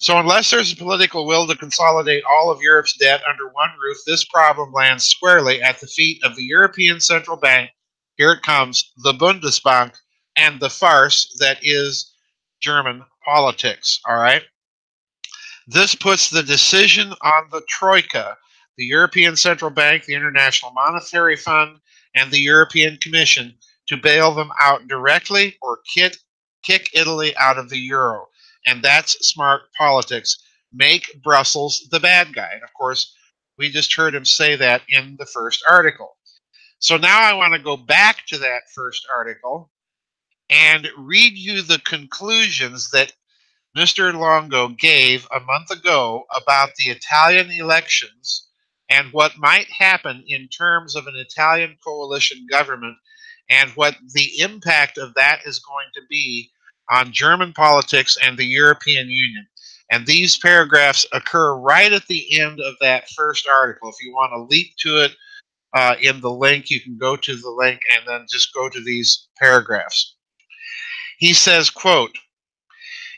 So, 0.00 0.18
unless 0.18 0.50
there's 0.50 0.72
a 0.72 0.76
political 0.76 1.26
will 1.26 1.46
to 1.46 1.54
consolidate 1.54 2.24
all 2.24 2.50
of 2.50 2.62
Europe's 2.62 2.96
debt 2.96 3.20
under 3.28 3.48
one 3.48 3.68
roof, 3.82 3.98
this 4.06 4.24
problem 4.24 4.72
lands 4.72 5.04
squarely 5.04 5.60
at 5.60 5.78
the 5.78 5.86
feet 5.86 6.24
of 6.24 6.36
the 6.36 6.42
European 6.42 7.00
Central 7.00 7.36
Bank. 7.36 7.70
Here 8.16 8.32
it 8.32 8.42
comes 8.42 8.92
the 9.04 9.12
Bundesbank 9.12 9.92
and 10.36 10.58
the 10.58 10.70
farce 10.70 11.36
that 11.38 11.58
is 11.60 12.14
German 12.62 13.04
politics. 13.26 14.00
All 14.08 14.16
right. 14.16 14.42
This 15.66 15.94
puts 15.94 16.30
the 16.30 16.42
decision 16.42 17.12
on 17.20 17.48
the 17.50 17.62
Troika, 17.68 18.38
the 18.78 18.86
European 18.86 19.36
Central 19.36 19.70
Bank, 19.70 20.06
the 20.06 20.14
International 20.14 20.72
Monetary 20.72 21.36
Fund, 21.36 21.78
and 22.14 22.30
the 22.30 22.40
European 22.40 22.96
Commission 22.96 23.54
to 23.88 23.98
bail 23.98 24.32
them 24.32 24.50
out 24.60 24.88
directly 24.88 25.58
or 25.60 25.80
kick, 25.94 26.16
kick 26.62 26.88
Italy 26.94 27.36
out 27.36 27.58
of 27.58 27.68
the 27.68 27.78
euro. 27.78 28.29
And 28.66 28.82
that's 28.82 29.12
smart 29.28 29.62
politics. 29.76 30.36
Make 30.72 31.22
Brussels 31.22 31.88
the 31.90 32.00
bad 32.00 32.34
guy. 32.34 32.50
And 32.52 32.62
of 32.62 32.72
course, 32.74 33.14
we 33.58 33.70
just 33.70 33.94
heard 33.94 34.14
him 34.14 34.24
say 34.24 34.56
that 34.56 34.82
in 34.88 35.16
the 35.18 35.26
first 35.26 35.62
article. 35.68 36.16
So 36.78 36.96
now 36.96 37.20
I 37.20 37.34
want 37.34 37.54
to 37.54 37.60
go 37.60 37.76
back 37.76 38.26
to 38.28 38.38
that 38.38 38.62
first 38.74 39.06
article 39.14 39.70
and 40.48 40.88
read 40.96 41.34
you 41.36 41.62
the 41.62 41.78
conclusions 41.80 42.90
that 42.90 43.12
Mr. 43.76 44.12
Luongo 44.12 44.76
gave 44.76 45.28
a 45.30 45.40
month 45.40 45.70
ago 45.70 46.24
about 46.34 46.74
the 46.76 46.90
Italian 46.90 47.50
elections 47.50 48.48
and 48.88 49.12
what 49.12 49.38
might 49.38 49.70
happen 49.70 50.24
in 50.26 50.48
terms 50.48 50.96
of 50.96 51.06
an 51.06 51.14
Italian 51.14 51.76
coalition 51.84 52.46
government 52.50 52.96
and 53.48 53.70
what 53.70 53.96
the 54.14 54.40
impact 54.40 54.98
of 54.98 55.14
that 55.14 55.40
is 55.46 55.60
going 55.60 55.86
to 55.94 56.02
be 56.10 56.50
on 56.90 57.12
German 57.12 57.52
politics 57.52 58.16
and 58.22 58.36
the 58.36 58.44
European 58.44 59.08
Union. 59.08 59.46
And 59.90 60.06
these 60.06 60.38
paragraphs 60.38 61.04
occur 61.12 61.56
right 61.56 61.92
at 61.92 62.06
the 62.06 62.38
end 62.38 62.60
of 62.60 62.74
that 62.80 63.08
first 63.10 63.48
article. 63.48 63.88
If 63.88 63.96
you 64.04 64.12
want 64.12 64.32
to 64.32 64.54
leap 64.54 64.74
to 64.80 65.04
it 65.04 65.16
uh, 65.74 65.96
in 66.00 66.20
the 66.20 66.30
link, 66.30 66.70
you 66.70 66.80
can 66.80 66.96
go 66.96 67.16
to 67.16 67.36
the 67.36 67.50
link 67.50 67.80
and 67.94 68.06
then 68.06 68.26
just 68.28 68.54
go 68.54 68.68
to 68.68 68.80
these 68.80 69.28
paragraphs. 69.38 70.16
He 71.18 71.34
says, 71.34 71.70
quote, 71.70 72.16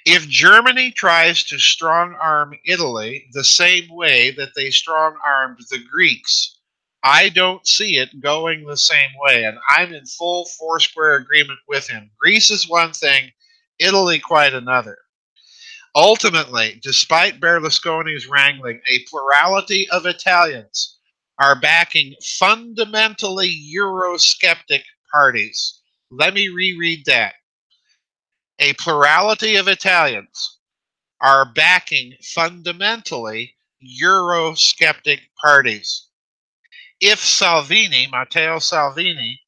if 0.05 0.27
Germany 0.27 0.91
tries 0.91 1.45
to 1.45 1.59
strong 1.59 2.17
arm 2.21 2.55
Italy 2.65 3.27
the 3.33 3.45
same 3.45 3.89
way 3.91 4.33
that 4.33 4.51
they 4.57 4.71
strong 4.71 5.17
armed 5.25 5.59
the 5.71 5.79
Greeks, 5.91 6.59
I 7.05 7.29
don't 7.29 7.67
see 7.67 7.99
it 7.99 8.21
going 8.21 8.65
the 8.65 8.77
same 8.77 9.11
way. 9.21 9.45
And 9.45 9.59
I'm 9.69 9.93
in 9.93 10.05
full 10.07 10.47
four 10.59 10.81
square 10.81 11.15
agreement 11.15 11.61
with 11.69 11.87
him. 11.89 12.11
Greece 12.19 12.51
is 12.51 12.69
one 12.69 12.93
thing, 12.93 13.31
Italy 13.79 14.19
quite 14.19 14.55
another. 14.55 14.99
Ultimately, 15.95 16.81
despite 16.83 17.41
Berlusconi's 17.41 18.27
wrangling, 18.27 18.81
a 18.89 19.05
plurality 19.11 19.89
of 19.91 20.07
Italians 20.07 20.99
are 21.39 21.61
backing 21.61 22.15
fundamentally 22.39 23.55
Eurosceptic 23.77 24.83
parties. 25.13 25.81
Let 26.11 26.35
me 26.35 26.49
reread 26.49 27.05
that 27.07 27.35
a 28.59 28.75
plurality 28.75 29.57
of 29.57 29.67
Italians 29.69 30.59
are 31.21 31.53
backing 31.53 32.15
fundamentally 32.23 33.55
Eurosceptic 34.01 35.21
parties. 35.43 36.09
If 37.01 37.19
Salvini, 37.19 38.07
Matteo 38.11 38.61
Salvini, 38.61 39.41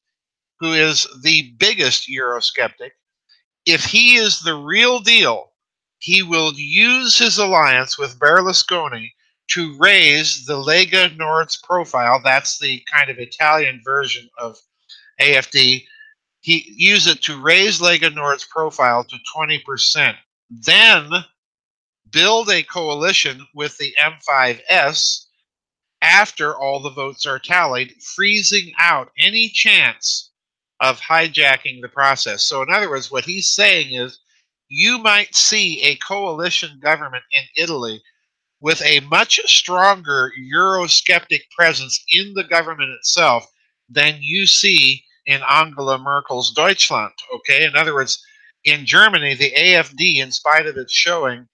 who 0.59 0.73
is 0.73 1.07
the 1.23 1.53
biggest 1.57 2.09
Eurosceptic, 2.09 2.91
if 3.65 3.85
he 3.85 4.15
is 4.15 4.41
the 4.41 4.55
real 4.55 4.99
deal, 4.99 5.51
he 5.99 6.21
will 6.21 6.53
use 6.55 7.17
his 7.17 7.37
alliance 7.37 7.97
with 7.97 8.19
Berlusconi 8.19 9.11
to 9.47 9.77
raise 9.77 10.45
the 10.45 10.57
Lega 10.57 11.15
Nord's 11.15 11.57
profile. 11.57 12.21
That's 12.23 12.59
the 12.59 12.81
kind 12.91 13.09
of 13.09 13.17
Italian 13.17 13.81
version 13.83 14.29
of 14.37 14.57
AFD 15.19 15.85
he 16.45 16.63
used 16.77 17.07
it 17.07 17.23
to 17.23 17.41
raise 17.41 17.81
Lega 17.81 18.13
Nord's 18.13 18.45
profile 18.45 19.03
to 19.05 19.17
20%. 19.35 20.15
Then 20.51 21.09
build 22.11 22.51
a 22.51 22.61
coalition 22.61 23.47
with 23.55 23.75
the 23.79 23.95
M5S 23.99 25.25
after 26.03 26.55
all 26.55 26.83
the 26.83 26.91
votes 26.91 27.25
are 27.25 27.39
tallied, 27.39 27.95
freezing 27.99 28.73
out 28.77 29.11
any 29.17 29.49
chance 29.49 30.24
of 30.81 30.99
hijacking 30.99 31.81
the 31.81 31.89
process. 31.89 32.43
So, 32.43 32.61
in 32.61 32.69
other 32.69 32.89
words, 32.89 33.11
what 33.11 33.25
he's 33.25 33.53
saying 33.53 33.93
is 33.93 34.19
you 34.67 34.97
might 34.97 35.35
see 35.35 35.81
a 35.81 35.95
coalition 35.97 36.79
government 36.81 37.23
in 37.31 37.63
Italy 37.63 38.01
with 38.61 38.81
a 38.81 38.99
much 39.01 39.39
stronger 39.45 40.31
Eurosceptic 40.51 41.41
presence 41.55 42.03
in 42.09 42.33
the 42.33 42.43
government 42.43 42.89
itself 42.91 43.45
than 43.89 44.17
you 44.19 44.45
see 44.45 45.03
in 45.25 45.41
Angela 45.49 45.97
Merkel's 45.97 46.51
Deutschland. 46.51 47.13
Okay, 47.33 47.65
in 47.65 47.75
other 47.75 47.93
words, 47.93 48.23
in 48.63 48.85
Germany, 48.85 49.35
the 49.35 49.51
AFD, 49.51 50.17
in 50.17 50.31
spite 50.31 50.65
of 50.65 50.77
its 50.77 50.93
showing 50.93 51.47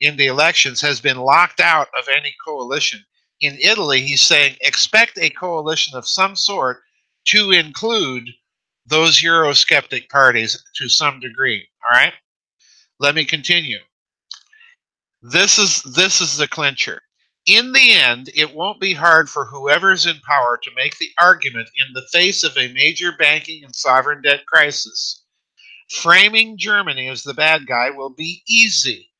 in 0.00 0.16
the 0.16 0.26
elections, 0.26 0.80
has 0.80 1.00
been 1.00 1.18
locked 1.18 1.60
out 1.60 1.88
of 1.98 2.08
any 2.08 2.34
coalition. 2.44 3.00
In 3.40 3.58
Italy, 3.60 4.00
he's 4.00 4.22
saying 4.22 4.56
expect 4.62 5.18
a 5.18 5.30
coalition 5.30 5.96
of 5.96 6.08
some 6.08 6.34
sort 6.34 6.82
to 7.26 7.50
include 7.50 8.28
those 8.86 9.20
Eurosceptic 9.20 10.08
parties 10.08 10.62
to 10.76 10.88
some 10.88 11.20
degree. 11.20 11.66
All 11.84 11.92
right, 11.92 12.12
let 13.00 13.14
me 13.14 13.24
continue. 13.24 13.78
This 15.22 15.58
is 15.58 15.82
this 15.82 16.20
is 16.20 16.36
the 16.36 16.48
clincher 16.48 17.00
in 17.46 17.72
the 17.72 17.92
end, 17.92 18.30
it 18.34 18.54
won't 18.54 18.80
be 18.80 18.94
hard 18.94 19.28
for 19.28 19.44
whoever's 19.44 20.06
in 20.06 20.18
power 20.20 20.56
to 20.62 20.70
make 20.76 20.96
the 20.96 21.10
argument 21.18 21.68
in 21.76 21.92
the 21.92 22.06
face 22.10 22.42
of 22.42 22.56
a 22.56 22.72
major 22.72 23.12
banking 23.18 23.64
and 23.64 23.74
sovereign 23.74 24.22
debt 24.22 24.46
crisis. 24.46 25.24
Framing 25.90 26.56
Germany 26.56 27.08
as 27.08 27.22
the 27.22 27.34
bad 27.34 27.66
guy 27.66 27.90
will 27.90 28.10
be 28.10 28.42
easy. 28.48 29.10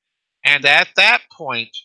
And 0.43 0.65
at 0.65 0.89
that 0.97 1.23
point, 1.31 1.77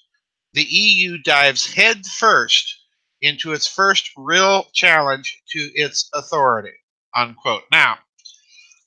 the 0.53 0.63
EU 0.63 1.17
dives 1.17 1.73
headfirst 1.73 2.73
into 3.21 3.51
its 3.51 3.67
first 3.67 4.09
real 4.15 4.67
challenge 4.73 5.41
to 5.49 5.59
its 5.75 6.09
authority. 6.13 6.75
Unquote. 7.15 7.63
Now, 7.71 7.97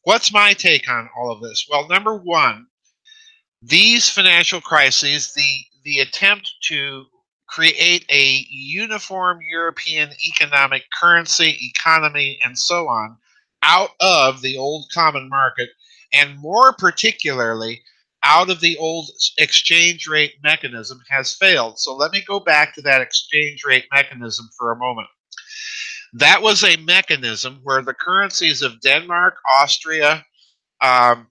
what's 0.05 0.33
my 0.33 0.53
take 0.53 0.89
on 0.89 1.09
all 1.17 1.33
of 1.33 1.43
this? 1.43 1.67
Well, 1.71 1.89
number 1.89 2.17
one, 2.17 2.67
these 3.63 4.09
financial 4.09 4.61
crises, 4.61 5.33
the 5.35 5.65
the 5.85 5.99
attempt 5.99 6.53
to 6.65 7.07
create 7.49 8.05
a 8.11 8.47
uniform 8.51 9.41
European 9.51 10.11
economic 10.27 10.85
currency, 11.01 11.59
economy, 11.75 12.39
and 12.45 12.59
so 12.59 12.89
on 12.89 13.17
out 13.63 13.91
of 14.01 14.43
the 14.43 14.57
old 14.57 14.87
common 14.93 15.29
market, 15.29 15.69
and 16.13 16.39
more 16.39 16.73
particularly 16.73 17.83
out 18.25 18.51
of 18.51 18.61
the 18.61 18.77
old 18.79 19.11
exchange 19.39 20.07
rate 20.07 20.35
mechanism 20.43 21.01
has 21.09 21.35
failed. 21.35 21.79
So 21.79 21.95
let 21.95 22.13
me 22.13 22.23
go 22.27 22.41
back 22.41 22.75
to 22.75 22.83
that 22.83 23.01
exchange 23.01 23.63
rate 23.67 23.87
mechanism 23.93 24.49
for 24.57 24.73
a 24.73 24.77
moment. 24.77 25.09
That 26.15 26.43
was 26.43 26.63
a 26.63 26.77
mechanism 26.77 27.61
where 27.63 27.83
the 27.83 27.95
currencies 27.95 28.63
of 28.63 28.81
Denmark, 28.81 29.37
Austria, 29.61 30.25
um, 30.81 31.29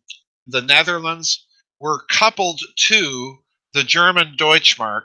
the 0.47 0.61
Netherlands 0.61 1.45
were 1.79 2.05
coupled 2.09 2.61
to 2.87 3.37
the 3.73 3.83
German 3.83 4.35
Deutschmark 4.37 5.03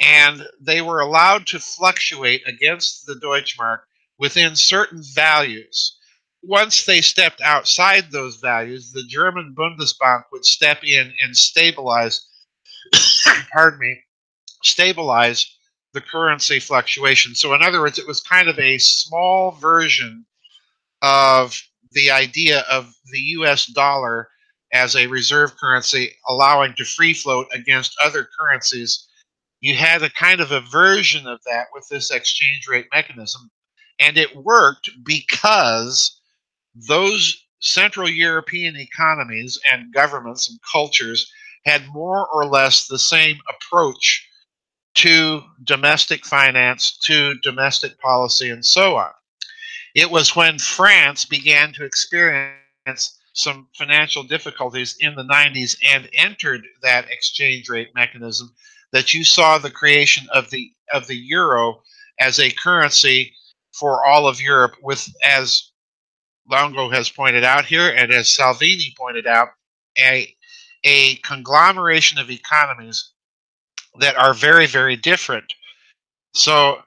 and 0.00 0.46
they 0.60 0.80
were 0.82 1.00
allowed 1.00 1.46
to 1.48 1.60
fluctuate 1.60 2.42
against 2.46 3.06
the 3.06 3.14
Deutschmark 3.14 3.80
within 4.18 4.56
certain 4.56 5.02
values. 5.14 5.96
Once 6.42 6.84
they 6.84 7.00
stepped 7.00 7.40
outside 7.40 8.10
those 8.10 8.36
values, 8.36 8.92
the 8.92 9.04
German 9.04 9.54
Bundesbank 9.56 10.24
would 10.32 10.44
step 10.44 10.82
in 10.82 11.12
and 11.22 11.36
stabilize, 11.36 12.26
pardon 13.52 13.78
me, 13.78 14.00
stabilize 14.62 15.56
the 15.94 16.00
currency 16.00 16.58
fluctuation. 16.60 17.34
So, 17.34 17.54
in 17.54 17.62
other 17.62 17.80
words, 17.80 17.98
it 17.98 18.06
was 18.06 18.20
kind 18.20 18.48
of 18.48 18.58
a 18.58 18.78
small 18.78 19.52
version 19.52 20.24
of 21.02 21.60
the 21.92 22.10
idea 22.10 22.60
of 22.70 22.94
the 23.12 23.18
US 23.18 23.66
dollar 23.66 24.28
as 24.72 24.96
a 24.96 25.06
reserve 25.06 25.54
currency, 25.58 26.12
allowing 26.28 26.74
to 26.74 26.84
free 26.84 27.12
float 27.12 27.46
against 27.54 27.96
other 28.02 28.28
currencies 28.38 29.08
you 29.62 29.76
had 29.76 30.02
a 30.02 30.10
kind 30.10 30.40
of 30.40 30.50
a 30.50 30.60
version 30.60 31.26
of 31.26 31.40
that 31.46 31.68
with 31.72 31.86
this 31.88 32.10
exchange 32.10 32.66
rate 32.68 32.88
mechanism. 32.92 33.50
And 34.00 34.18
it 34.18 34.36
worked 34.36 34.90
because 35.04 36.20
those 36.74 37.46
Central 37.60 38.08
European 38.08 38.76
economies 38.76 39.58
and 39.72 39.94
governments 39.94 40.50
and 40.50 40.58
cultures 40.70 41.32
had 41.64 41.86
more 41.92 42.26
or 42.26 42.44
less 42.44 42.88
the 42.88 42.98
same 42.98 43.38
approach 43.48 44.28
to 44.94 45.42
domestic 45.64 46.24
finance, 46.26 46.98
to 47.04 47.34
domestic 47.42 47.98
policy, 48.00 48.50
and 48.50 48.64
so 48.64 48.96
on. 48.96 49.10
It 49.94 50.10
was 50.10 50.36
when 50.36 50.58
France 50.58 51.24
began 51.24 51.72
to 51.74 51.84
experience 51.84 53.18
some 53.34 53.68
financial 53.76 54.22
difficulties 54.22 54.96
in 55.00 55.14
the 55.14 55.24
90s 55.24 55.76
and 55.92 56.08
entered 56.14 56.62
that 56.82 57.10
exchange 57.10 57.68
rate 57.68 57.88
mechanism 57.94 58.52
that 58.92 59.14
you 59.14 59.24
saw 59.24 59.58
the 59.58 59.70
creation 59.70 60.26
of 60.34 60.50
the 60.50 60.70
of 60.92 61.06
the 61.06 61.16
euro 61.16 61.82
as 62.20 62.38
a 62.38 62.50
currency 62.50 63.32
for 63.72 64.04
all 64.04 64.26
of 64.26 64.40
Europe, 64.40 64.74
with 64.82 65.08
as 65.24 65.70
Luongo 66.50 66.92
has 66.92 67.08
pointed 67.08 67.44
out 67.44 67.64
here, 67.64 67.88
and 67.88 68.12
as 68.12 68.30
Salvini 68.30 68.94
pointed 68.98 69.26
out, 69.26 69.48
a 69.98 70.34
a 70.84 71.16
conglomeration 71.16 72.18
of 72.18 72.30
economies 72.30 73.11
that 73.98 74.16
are 74.16 74.34
very 74.34 74.66
very 74.66 74.96
different. 74.96 75.52
So 76.34 76.82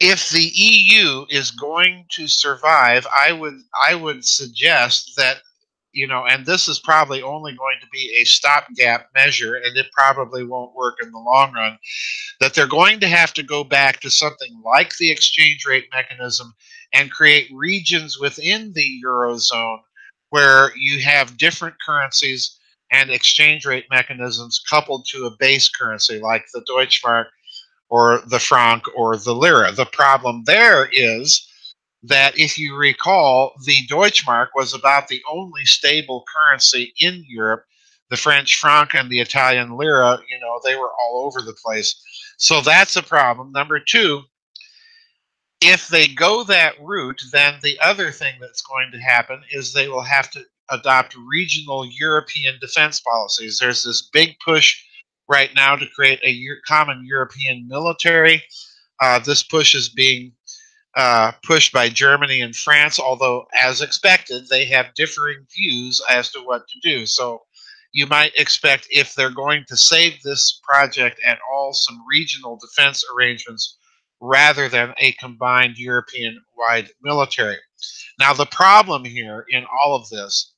if 0.00 0.30
the 0.30 0.50
EU 0.54 1.26
is 1.28 1.50
going 1.50 2.06
to 2.10 2.28
survive, 2.28 3.06
I 3.12 3.32
would 3.32 3.60
I 3.88 3.94
would 3.94 4.24
suggest 4.24 5.12
that 5.16 5.38
you 5.92 6.06
know, 6.06 6.26
and 6.26 6.44
this 6.44 6.68
is 6.68 6.78
probably 6.78 7.22
only 7.22 7.54
going 7.54 7.78
to 7.80 7.86
be 7.92 8.14
a 8.20 8.24
stopgap 8.24 9.08
measure, 9.14 9.56
and 9.56 9.76
it 9.76 9.86
probably 9.92 10.44
won't 10.44 10.76
work 10.76 10.98
in 11.02 11.10
the 11.10 11.18
long 11.18 11.52
run. 11.54 11.78
That 12.40 12.54
they're 12.54 12.68
going 12.68 13.00
to 13.00 13.08
have 13.08 13.32
to 13.34 13.42
go 13.42 13.64
back 13.64 14.00
to 14.00 14.10
something 14.10 14.60
like 14.64 14.96
the 14.96 15.10
exchange 15.10 15.64
rate 15.66 15.88
mechanism 15.92 16.54
and 16.92 17.10
create 17.10 17.50
regions 17.52 18.18
within 18.18 18.72
the 18.74 19.00
eurozone 19.04 19.78
where 20.30 20.70
you 20.76 21.00
have 21.02 21.38
different 21.38 21.74
currencies 21.84 22.57
and 22.90 23.10
exchange 23.10 23.66
rate 23.66 23.86
mechanisms 23.90 24.60
coupled 24.68 25.06
to 25.06 25.26
a 25.26 25.36
base 25.38 25.68
currency 25.68 26.18
like 26.20 26.44
the 26.52 26.64
Deutschmark 26.70 27.26
or 27.88 28.22
the 28.26 28.38
franc 28.38 28.84
or 28.96 29.16
the 29.16 29.34
lira. 29.34 29.72
The 29.72 29.86
problem 29.86 30.44
there 30.44 30.88
is 30.92 31.46
that 32.02 32.38
if 32.38 32.58
you 32.58 32.76
recall, 32.76 33.52
the 33.64 33.86
Deutschmark 33.90 34.48
was 34.54 34.74
about 34.74 35.08
the 35.08 35.22
only 35.30 35.64
stable 35.64 36.24
currency 36.34 36.92
in 37.00 37.24
Europe. 37.26 37.64
The 38.10 38.16
French 38.16 38.56
franc 38.56 38.94
and 38.94 39.10
the 39.10 39.20
Italian 39.20 39.76
lira, 39.76 40.18
you 40.30 40.40
know, 40.40 40.60
they 40.64 40.76
were 40.76 40.90
all 40.90 41.24
over 41.26 41.42
the 41.42 41.56
place. 41.62 42.00
So 42.38 42.60
that's 42.60 42.96
a 42.96 43.02
problem. 43.02 43.52
Number 43.52 43.80
two, 43.80 44.22
if 45.60 45.88
they 45.88 46.08
go 46.08 46.44
that 46.44 46.74
route, 46.80 47.20
then 47.32 47.58
the 47.62 47.78
other 47.80 48.10
thing 48.10 48.34
that's 48.40 48.62
going 48.62 48.92
to 48.92 48.98
happen 48.98 49.42
is 49.52 49.72
they 49.72 49.88
will 49.88 50.02
have 50.02 50.30
to 50.30 50.44
adopt 50.70 51.16
regional 51.16 51.86
European 51.86 52.58
defense 52.60 53.00
policies. 53.00 53.58
There's 53.58 53.84
this 53.84 54.08
big 54.12 54.36
push 54.44 54.82
right 55.28 55.50
now 55.54 55.76
to 55.76 55.86
create 55.94 56.20
a 56.22 56.38
common 56.66 57.04
European 57.06 57.66
military. 57.68 58.42
Uh, 59.00 59.18
this 59.18 59.42
push 59.42 59.74
is 59.74 59.88
being 59.88 60.32
uh, 60.96 61.32
pushed 61.44 61.72
by 61.72 61.88
Germany 61.88 62.40
and 62.40 62.56
France, 62.56 62.98
although, 62.98 63.46
as 63.60 63.82
expected, 63.82 64.48
they 64.48 64.64
have 64.64 64.94
differing 64.94 65.46
views 65.54 66.02
as 66.10 66.30
to 66.32 66.40
what 66.40 66.66
to 66.68 66.80
do. 66.82 67.06
So, 67.06 67.42
you 67.92 68.06
might 68.06 68.32
expect 68.36 68.86
if 68.90 69.14
they're 69.14 69.30
going 69.30 69.64
to 69.68 69.76
save 69.76 70.20
this 70.22 70.60
project 70.68 71.20
at 71.24 71.38
all, 71.50 71.72
some 71.72 71.98
regional 72.08 72.58
defense 72.58 73.04
arrangements 73.14 73.78
rather 74.20 74.68
than 74.68 74.94
a 74.98 75.12
combined 75.12 75.78
European 75.78 76.42
wide 76.56 76.90
military. 77.02 77.56
Now, 78.18 78.32
the 78.34 78.46
problem 78.46 79.04
here 79.04 79.46
in 79.48 79.64
all 79.64 79.94
of 79.94 80.08
this 80.08 80.54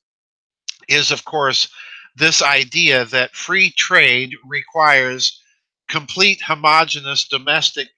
is, 0.87 1.11
of 1.11 1.25
course, 1.25 1.69
this 2.15 2.41
idea 2.41 3.05
that 3.05 3.35
free 3.35 3.71
trade 3.71 4.31
requires 4.45 5.41
complete 5.89 6.41
homogenous 6.41 7.27
domestic 7.27 7.89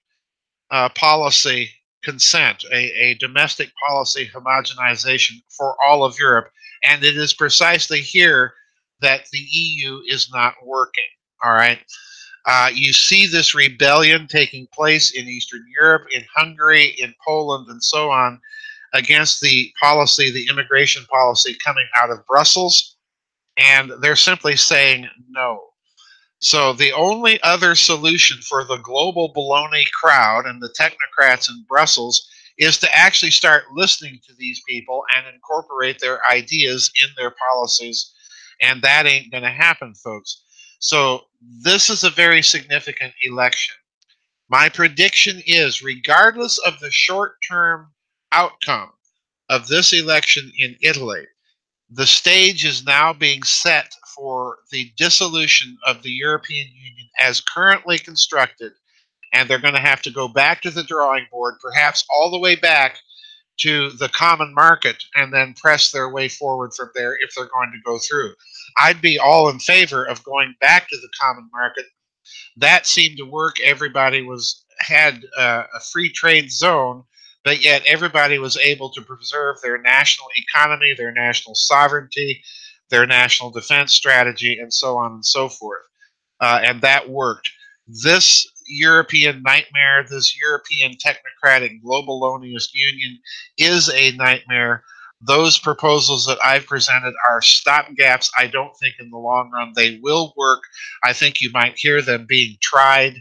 uh, 0.70 0.88
policy 0.90 1.70
consent, 2.02 2.64
a, 2.72 2.76
a 2.76 3.14
domestic 3.14 3.70
policy 3.86 4.30
homogenization 4.34 5.36
for 5.48 5.76
all 5.86 6.04
of 6.04 6.18
Europe. 6.18 6.50
And 6.84 7.02
it 7.02 7.16
is 7.16 7.34
precisely 7.34 8.00
here 8.00 8.52
that 9.00 9.26
the 9.32 9.38
EU 9.38 10.00
is 10.08 10.30
not 10.32 10.54
working. 10.64 11.04
All 11.42 11.52
right. 11.52 11.78
Uh, 12.46 12.70
you 12.72 12.92
see 12.92 13.26
this 13.26 13.54
rebellion 13.54 14.26
taking 14.28 14.66
place 14.72 15.12
in 15.12 15.26
Eastern 15.26 15.64
Europe, 15.74 16.06
in 16.14 16.22
Hungary, 16.34 16.94
in 16.98 17.14
Poland, 17.24 17.68
and 17.68 17.82
so 17.82 18.10
on 18.10 18.38
against 18.94 19.40
the 19.40 19.70
policy, 19.80 20.30
the 20.30 20.46
immigration 20.48 21.04
policy 21.10 21.56
coming 21.64 21.86
out 21.96 22.10
of 22.10 22.24
Brussels. 22.26 22.96
And 23.58 23.92
they're 24.00 24.16
simply 24.16 24.56
saying 24.56 25.08
no. 25.28 25.60
So 26.40 26.72
the 26.72 26.92
only 26.92 27.42
other 27.42 27.74
solution 27.74 28.38
for 28.38 28.64
the 28.64 28.78
global 28.78 29.32
baloney 29.32 29.90
crowd 29.92 30.46
and 30.46 30.60
the 30.62 30.74
technocrats 30.78 31.48
in 31.48 31.64
Brussels 31.68 32.28
is 32.58 32.78
to 32.78 32.94
actually 32.94 33.30
start 33.30 33.64
listening 33.74 34.20
to 34.26 34.34
these 34.38 34.62
people 34.68 35.02
and 35.16 35.26
incorporate 35.32 35.98
their 35.98 36.20
ideas 36.28 36.90
in 37.02 37.10
their 37.16 37.32
policies. 37.48 38.12
And 38.60 38.82
that 38.82 39.06
ain't 39.06 39.32
going 39.32 39.42
to 39.42 39.50
happen, 39.50 39.94
folks. 39.94 40.44
So 40.78 41.22
this 41.62 41.90
is 41.90 42.04
a 42.04 42.10
very 42.10 42.42
significant 42.42 43.12
election. 43.22 43.74
My 44.50 44.68
prediction 44.68 45.40
is, 45.46 45.82
regardless 45.82 46.58
of 46.58 46.78
the 46.78 46.90
short 46.90 47.36
term 47.48 47.93
outcome 48.34 48.90
of 49.48 49.68
this 49.68 49.92
election 49.92 50.52
in 50.58 50.76
Italy, 50.82 51.24
the 51.90 52.06
stage 52.06 52.64
is 52.64 52.84
now 52.84 53.12
being 53.12 53.42
set 53.42 53.94
for 54.16 54.58
the 54.70 54.90
dissolution 54.96 55.76
of 55.86 56.02
the 56.02 56.10
European 56.10 56.66
Union 56.68 57.08
as 57.20 57.40
currently 57.40 57.98
constructed, 57.98 58.72
and 59.32 59.48
they're 59.48 59.58
going 59.58 59.74
to 59.74 59.80
have 59.80 60.02
to 60.02 60.10
go 60.10 60.28
back 60.28 60.62
to 60.62 60.70
the 60.70 60.82
drawing 60.82 61.26
board, 61.30 61.54
perhaps 61.60 62.04
all 62.10 62.30
the 62.30 62.38
way 62.38 62.56
back 62.56 62.98
to 63.58 63.90
the 63.90 64.08
common 64.08 64.52
market, 64.54 64.96
and 65.14 65.32
then 65.32 65.54
press 65.54 65.92
their 65.92 66.08
way 66.08 66.28
forward 66.28 66.72
from 66.74 66.90
there 66.94 67.16
if 67.20 67.34
they're 67.34 67.46
going 67.46 67.70
to 67.72 67.80
go 67.84 67.98
through. 67.98 68.32
I'd 68.78 69.00
be 69.00 69.18
all 69.18 69.48
in 69.48 69.60
favor 69.60 70.04
of 70.04 70.24
going 70.24 70.54
back 70.60 70.88
to 70.88 70.96
the 70.96 71.10
common 71.20 71.48
market. 71.52 71.84
That 72.56 72.86
seemed 72.86 73.18
to 73.18 73.24
work. 73.24 73.60
Everybody 73.60 74.22
was 74.22 74.64
had 74.80 75.24
uh, 75.38 75.64
a 75.72 75.80
free 75.80 76.10
trade 76.10 76.50
zone, 76.50 77.04
but 77.44 77.62
yet 77.62 77.82
everybody 77.86 78.38
was 78.38 78.56
able 78.56 78.90
to 78.90 79.02
preserve 79.02 79.56
their 79.62 79.80
national 79.80 80.28
economy, 80.36 80.94
their 80.96 81.12
national 81.12 81.54
sovereignty, 81.54 82.42
their 82.90 83.06
national 83.06 83.50
defense 83.50 83.92
strategy, 83.92 84.58
and 84.58 84.72
so 84.72 84.96
on 84.96 85.12
and 85.12 85.24
so 85.24 85.48
forth. 85.48 85.82
Uh, 86.40 86.60
and 86.64 86.80
that 86.80 87.08
worked. 87.08 87.50
This 87.86 88.46
European 88.66 89.42
nightmare, 89.42 90.04
this 90.08 90.38
European 90.40 90.92
technocratic 90.92 91.82
globalonious 91.82 92.68
union 92.72 93.18
is 93.58 93.90
a 93.90 94.12
nightmare. 94.12 94.82
Those 95.20 95.58
proposals 95.58 96.26
that 96.26 96.38
I've 96.44 96.66
presented 96.66 97.14
are 97.26 97.40
stopgaps. 97.40 98.30
I 98.38 98.46
don't 98.46 98.74
think 98.78 98.94
in 98.98 99.10
the 99.10 99.18
long 99.18 99.50
run 99.50 99.72
they 99.74 99.98
will 100.02 100.32
work. 100.36 100.62
I 101.02 101.12
think 101.12 101.40
you 101.40 101.50
might 101.52 101.78
hear 101.78 102.02
them 102.02 102.26
being 102.28 102.56
tried, 102.60 103.16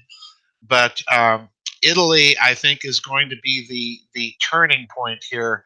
but 0.66 1.02
um, 1.12 1.50
Italy, 1.84 2.36
I 2.42 2.54
think, 2.54 2.82
is 2.84 3.00
going 3.00 3.30
to 3.30 3.36
be 3.44 3.66
the 3.68 4.00
the 4.20 4.34
turning 4.50 4.88
point 4.96 5.24
here 5.30 5.64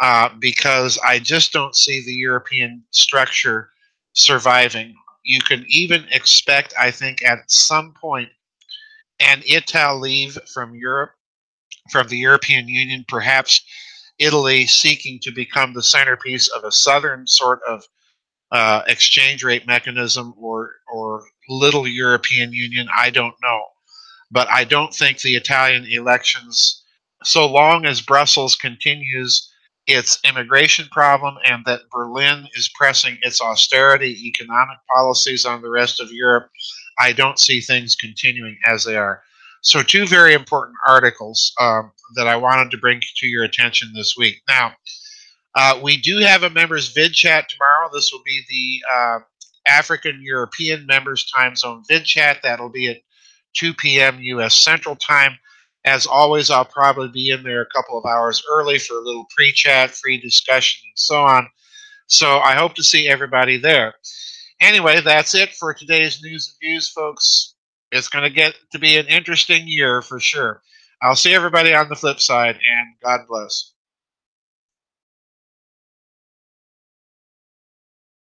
uh, 0.00 0.30
because 0.38 0.98
I 1.06 1.18
just 1.18 1.52
don't 1.52 1.74
see 1.74 2.02
the 2.04 2.14
European 2.14 2.84
structure 2.90 3.70
surviving. 4.12 4.94
You 5.24 5.40
can 5.40 5.64
even 5.68 6.06
expect, 6.10 6.72
I 6.78 6.90
think, 6.90 7.24
at 7.24 7.50
some 7.50 7.92
point, 8.00 8.30
an 9.20 9.40
Italeave 9.42 10.38
from 10.48 10.74
Europe, 10.74 11.10
from 11.90 12.08
the 12.08 12.18
European 12.18 12.68
Union, 12.68 13.04
perhaps 13.08 13.60
Italy 14.18 14.66
seeking 14.66 15.18
to 15.22 15.30
become 15.30 15.72
the 15.74 15.82
centerpiece 15.82 16.48
of 16.48 16.64
a 16.64 16.72
southern 16.72 17.26
sort 17.26 17.60
of 17.68 17.82
uh, 18.50 18.82
exchange 18.86 19.44
rate 19.44 19.66
mechanism 19.66 20.34
or 20.38 20.76
or 20.92 21.24
little 21.48 21.86
European 21.86 22.52
Union. 22.52 22.88
I 22.96 23.10
don't 23.10 23.34
know, 23.42 23.62
but 24.30 24.48
I 24.48 24.64
don't 24.64 24.94
think 24.94 25.20
the 25.20 25.36
Italian 25.36 25.86
elections, 25.86 26.82
so 27.24 27.46
long 27.50 27.86
as 27.86 28.00
Brussels 28.00 28.54
continues 28.54 29.50
its 29.86 30.18
immigration 30.22 30.86
problem 30.92 31.36
and 31.46 31.64
that 31.64 31.88
Berlin 31.90 32.46
is 32.54 32.70
pressing 32.74 33.16
its 33.22 33.40
austerity 33.40 34.28
economic 34.28 34.76
policies 34.94 35.46
on 35.46 35.62
the 35.62 35.70
rest 35.70 35.98
of 35.98 36.12
Europe, 36.12 36.50
I 36.98 37.12
don't 37.12 37.38
see 37.38 37.60
things 37.60 37.96
continuing 37.96 38.58
as 38.66 38.84
they 38.84 38.96
are. 38.96 39.22
So, 39.62 39.82
two 39.82 40.06
very 40.06 40.34
important 40.34 40.76
articles 40.86 41.52
um, 41.60 41.90
that 42.14 42.28
I 42.28 42.36
wanted 42.36 42.70
to 42.70 42.78
bring 42.78 43.00
to 43.00 43.26
your 43.26 43.44
attention 43.44 43.92
this 43.94 44.14
week. 44.16 44.40
Now, 44.48 44.74
uh, 45.54 45.80
we 45.82 45.96
do 45.96 46.18
have 46.18 46.44
a 46.44 46.50
members 46.50 46.92
vid 46.92 47.12
chat 47.12 47.48
tomorrow. 47.48 47.88
This 47.92 48.12
will 48.12 48.22
be 48.24 48.42
the 48.48 48.94
uh, 48.94 49.18
African 49.66 50.20
European 50.22 50.86
members 50.86 51.28
time 51.34 51.56
zone 51.56 51.82
vid 51.88 52.04
chat. 52.04 52.38
That'll 52.42 52.68
be 52.68 52.88
at 52.88 52.98
2 53.54 53.74
p.m. 53.74 54.18
U.S. 54.20 54.54
Central 54.54 54.96
Time. 54.96 55.32
As 55.84 56.06
always, 56.06 56.50
I'll 56.50 56.64
probably 56.64 57.08
be 57.08 57.30
in 57.30 57.42
there 57.42 57.62
a 57.62 57.66
couple 57.74 57.98
of 57.98 58.04
hours 58.04 58.42
early 58.50 58.78
for 58.78 58.94
a 58.94 59.02
little 59.02 59.26
pre 59.34 59.52
chat, 59.52 59.90
free 59.90 60.20
discussion, 60.20 60.82
and 60.84 60.98
so 60.98 61.22
on. 61.22 61.48
So 62.08 62.38
I 62.38 62.54
hope 62.54 62.74
to 62.74 62.82
see 62.82 63.08
everybody 63.08 63.58
there. 63.58 63.94
Anyway, 64.60 65.00
that's 65.00 65.34
it 65.34 65.54
for 65.54 65.72
today's 65.72 66.20
news 66.22 66.48
and 66.48 66.68
views, 66.68 66.88
folks. 66.88 67.54
It's 67.92 68.08
going 68.08 68.24
to 68.24 68.30
get 68.30 68.54
to 68.72 68.78
be 68.78 68.96
an 68.96 69.06
interesting 69.06 69.66
year 69.66 70.02
for 70.02 70.18
sure. 70.18 70.62
I'll 71.00 71.14
see 71.14 71.34
everybody 71.34 71.72
on 71.72 71.88
the 71.88 71.94
flip 71.94 72.20
side, 72.20 72.56
and 72.56 72.88
God 73.02 73.20
bless. 73.28 73.72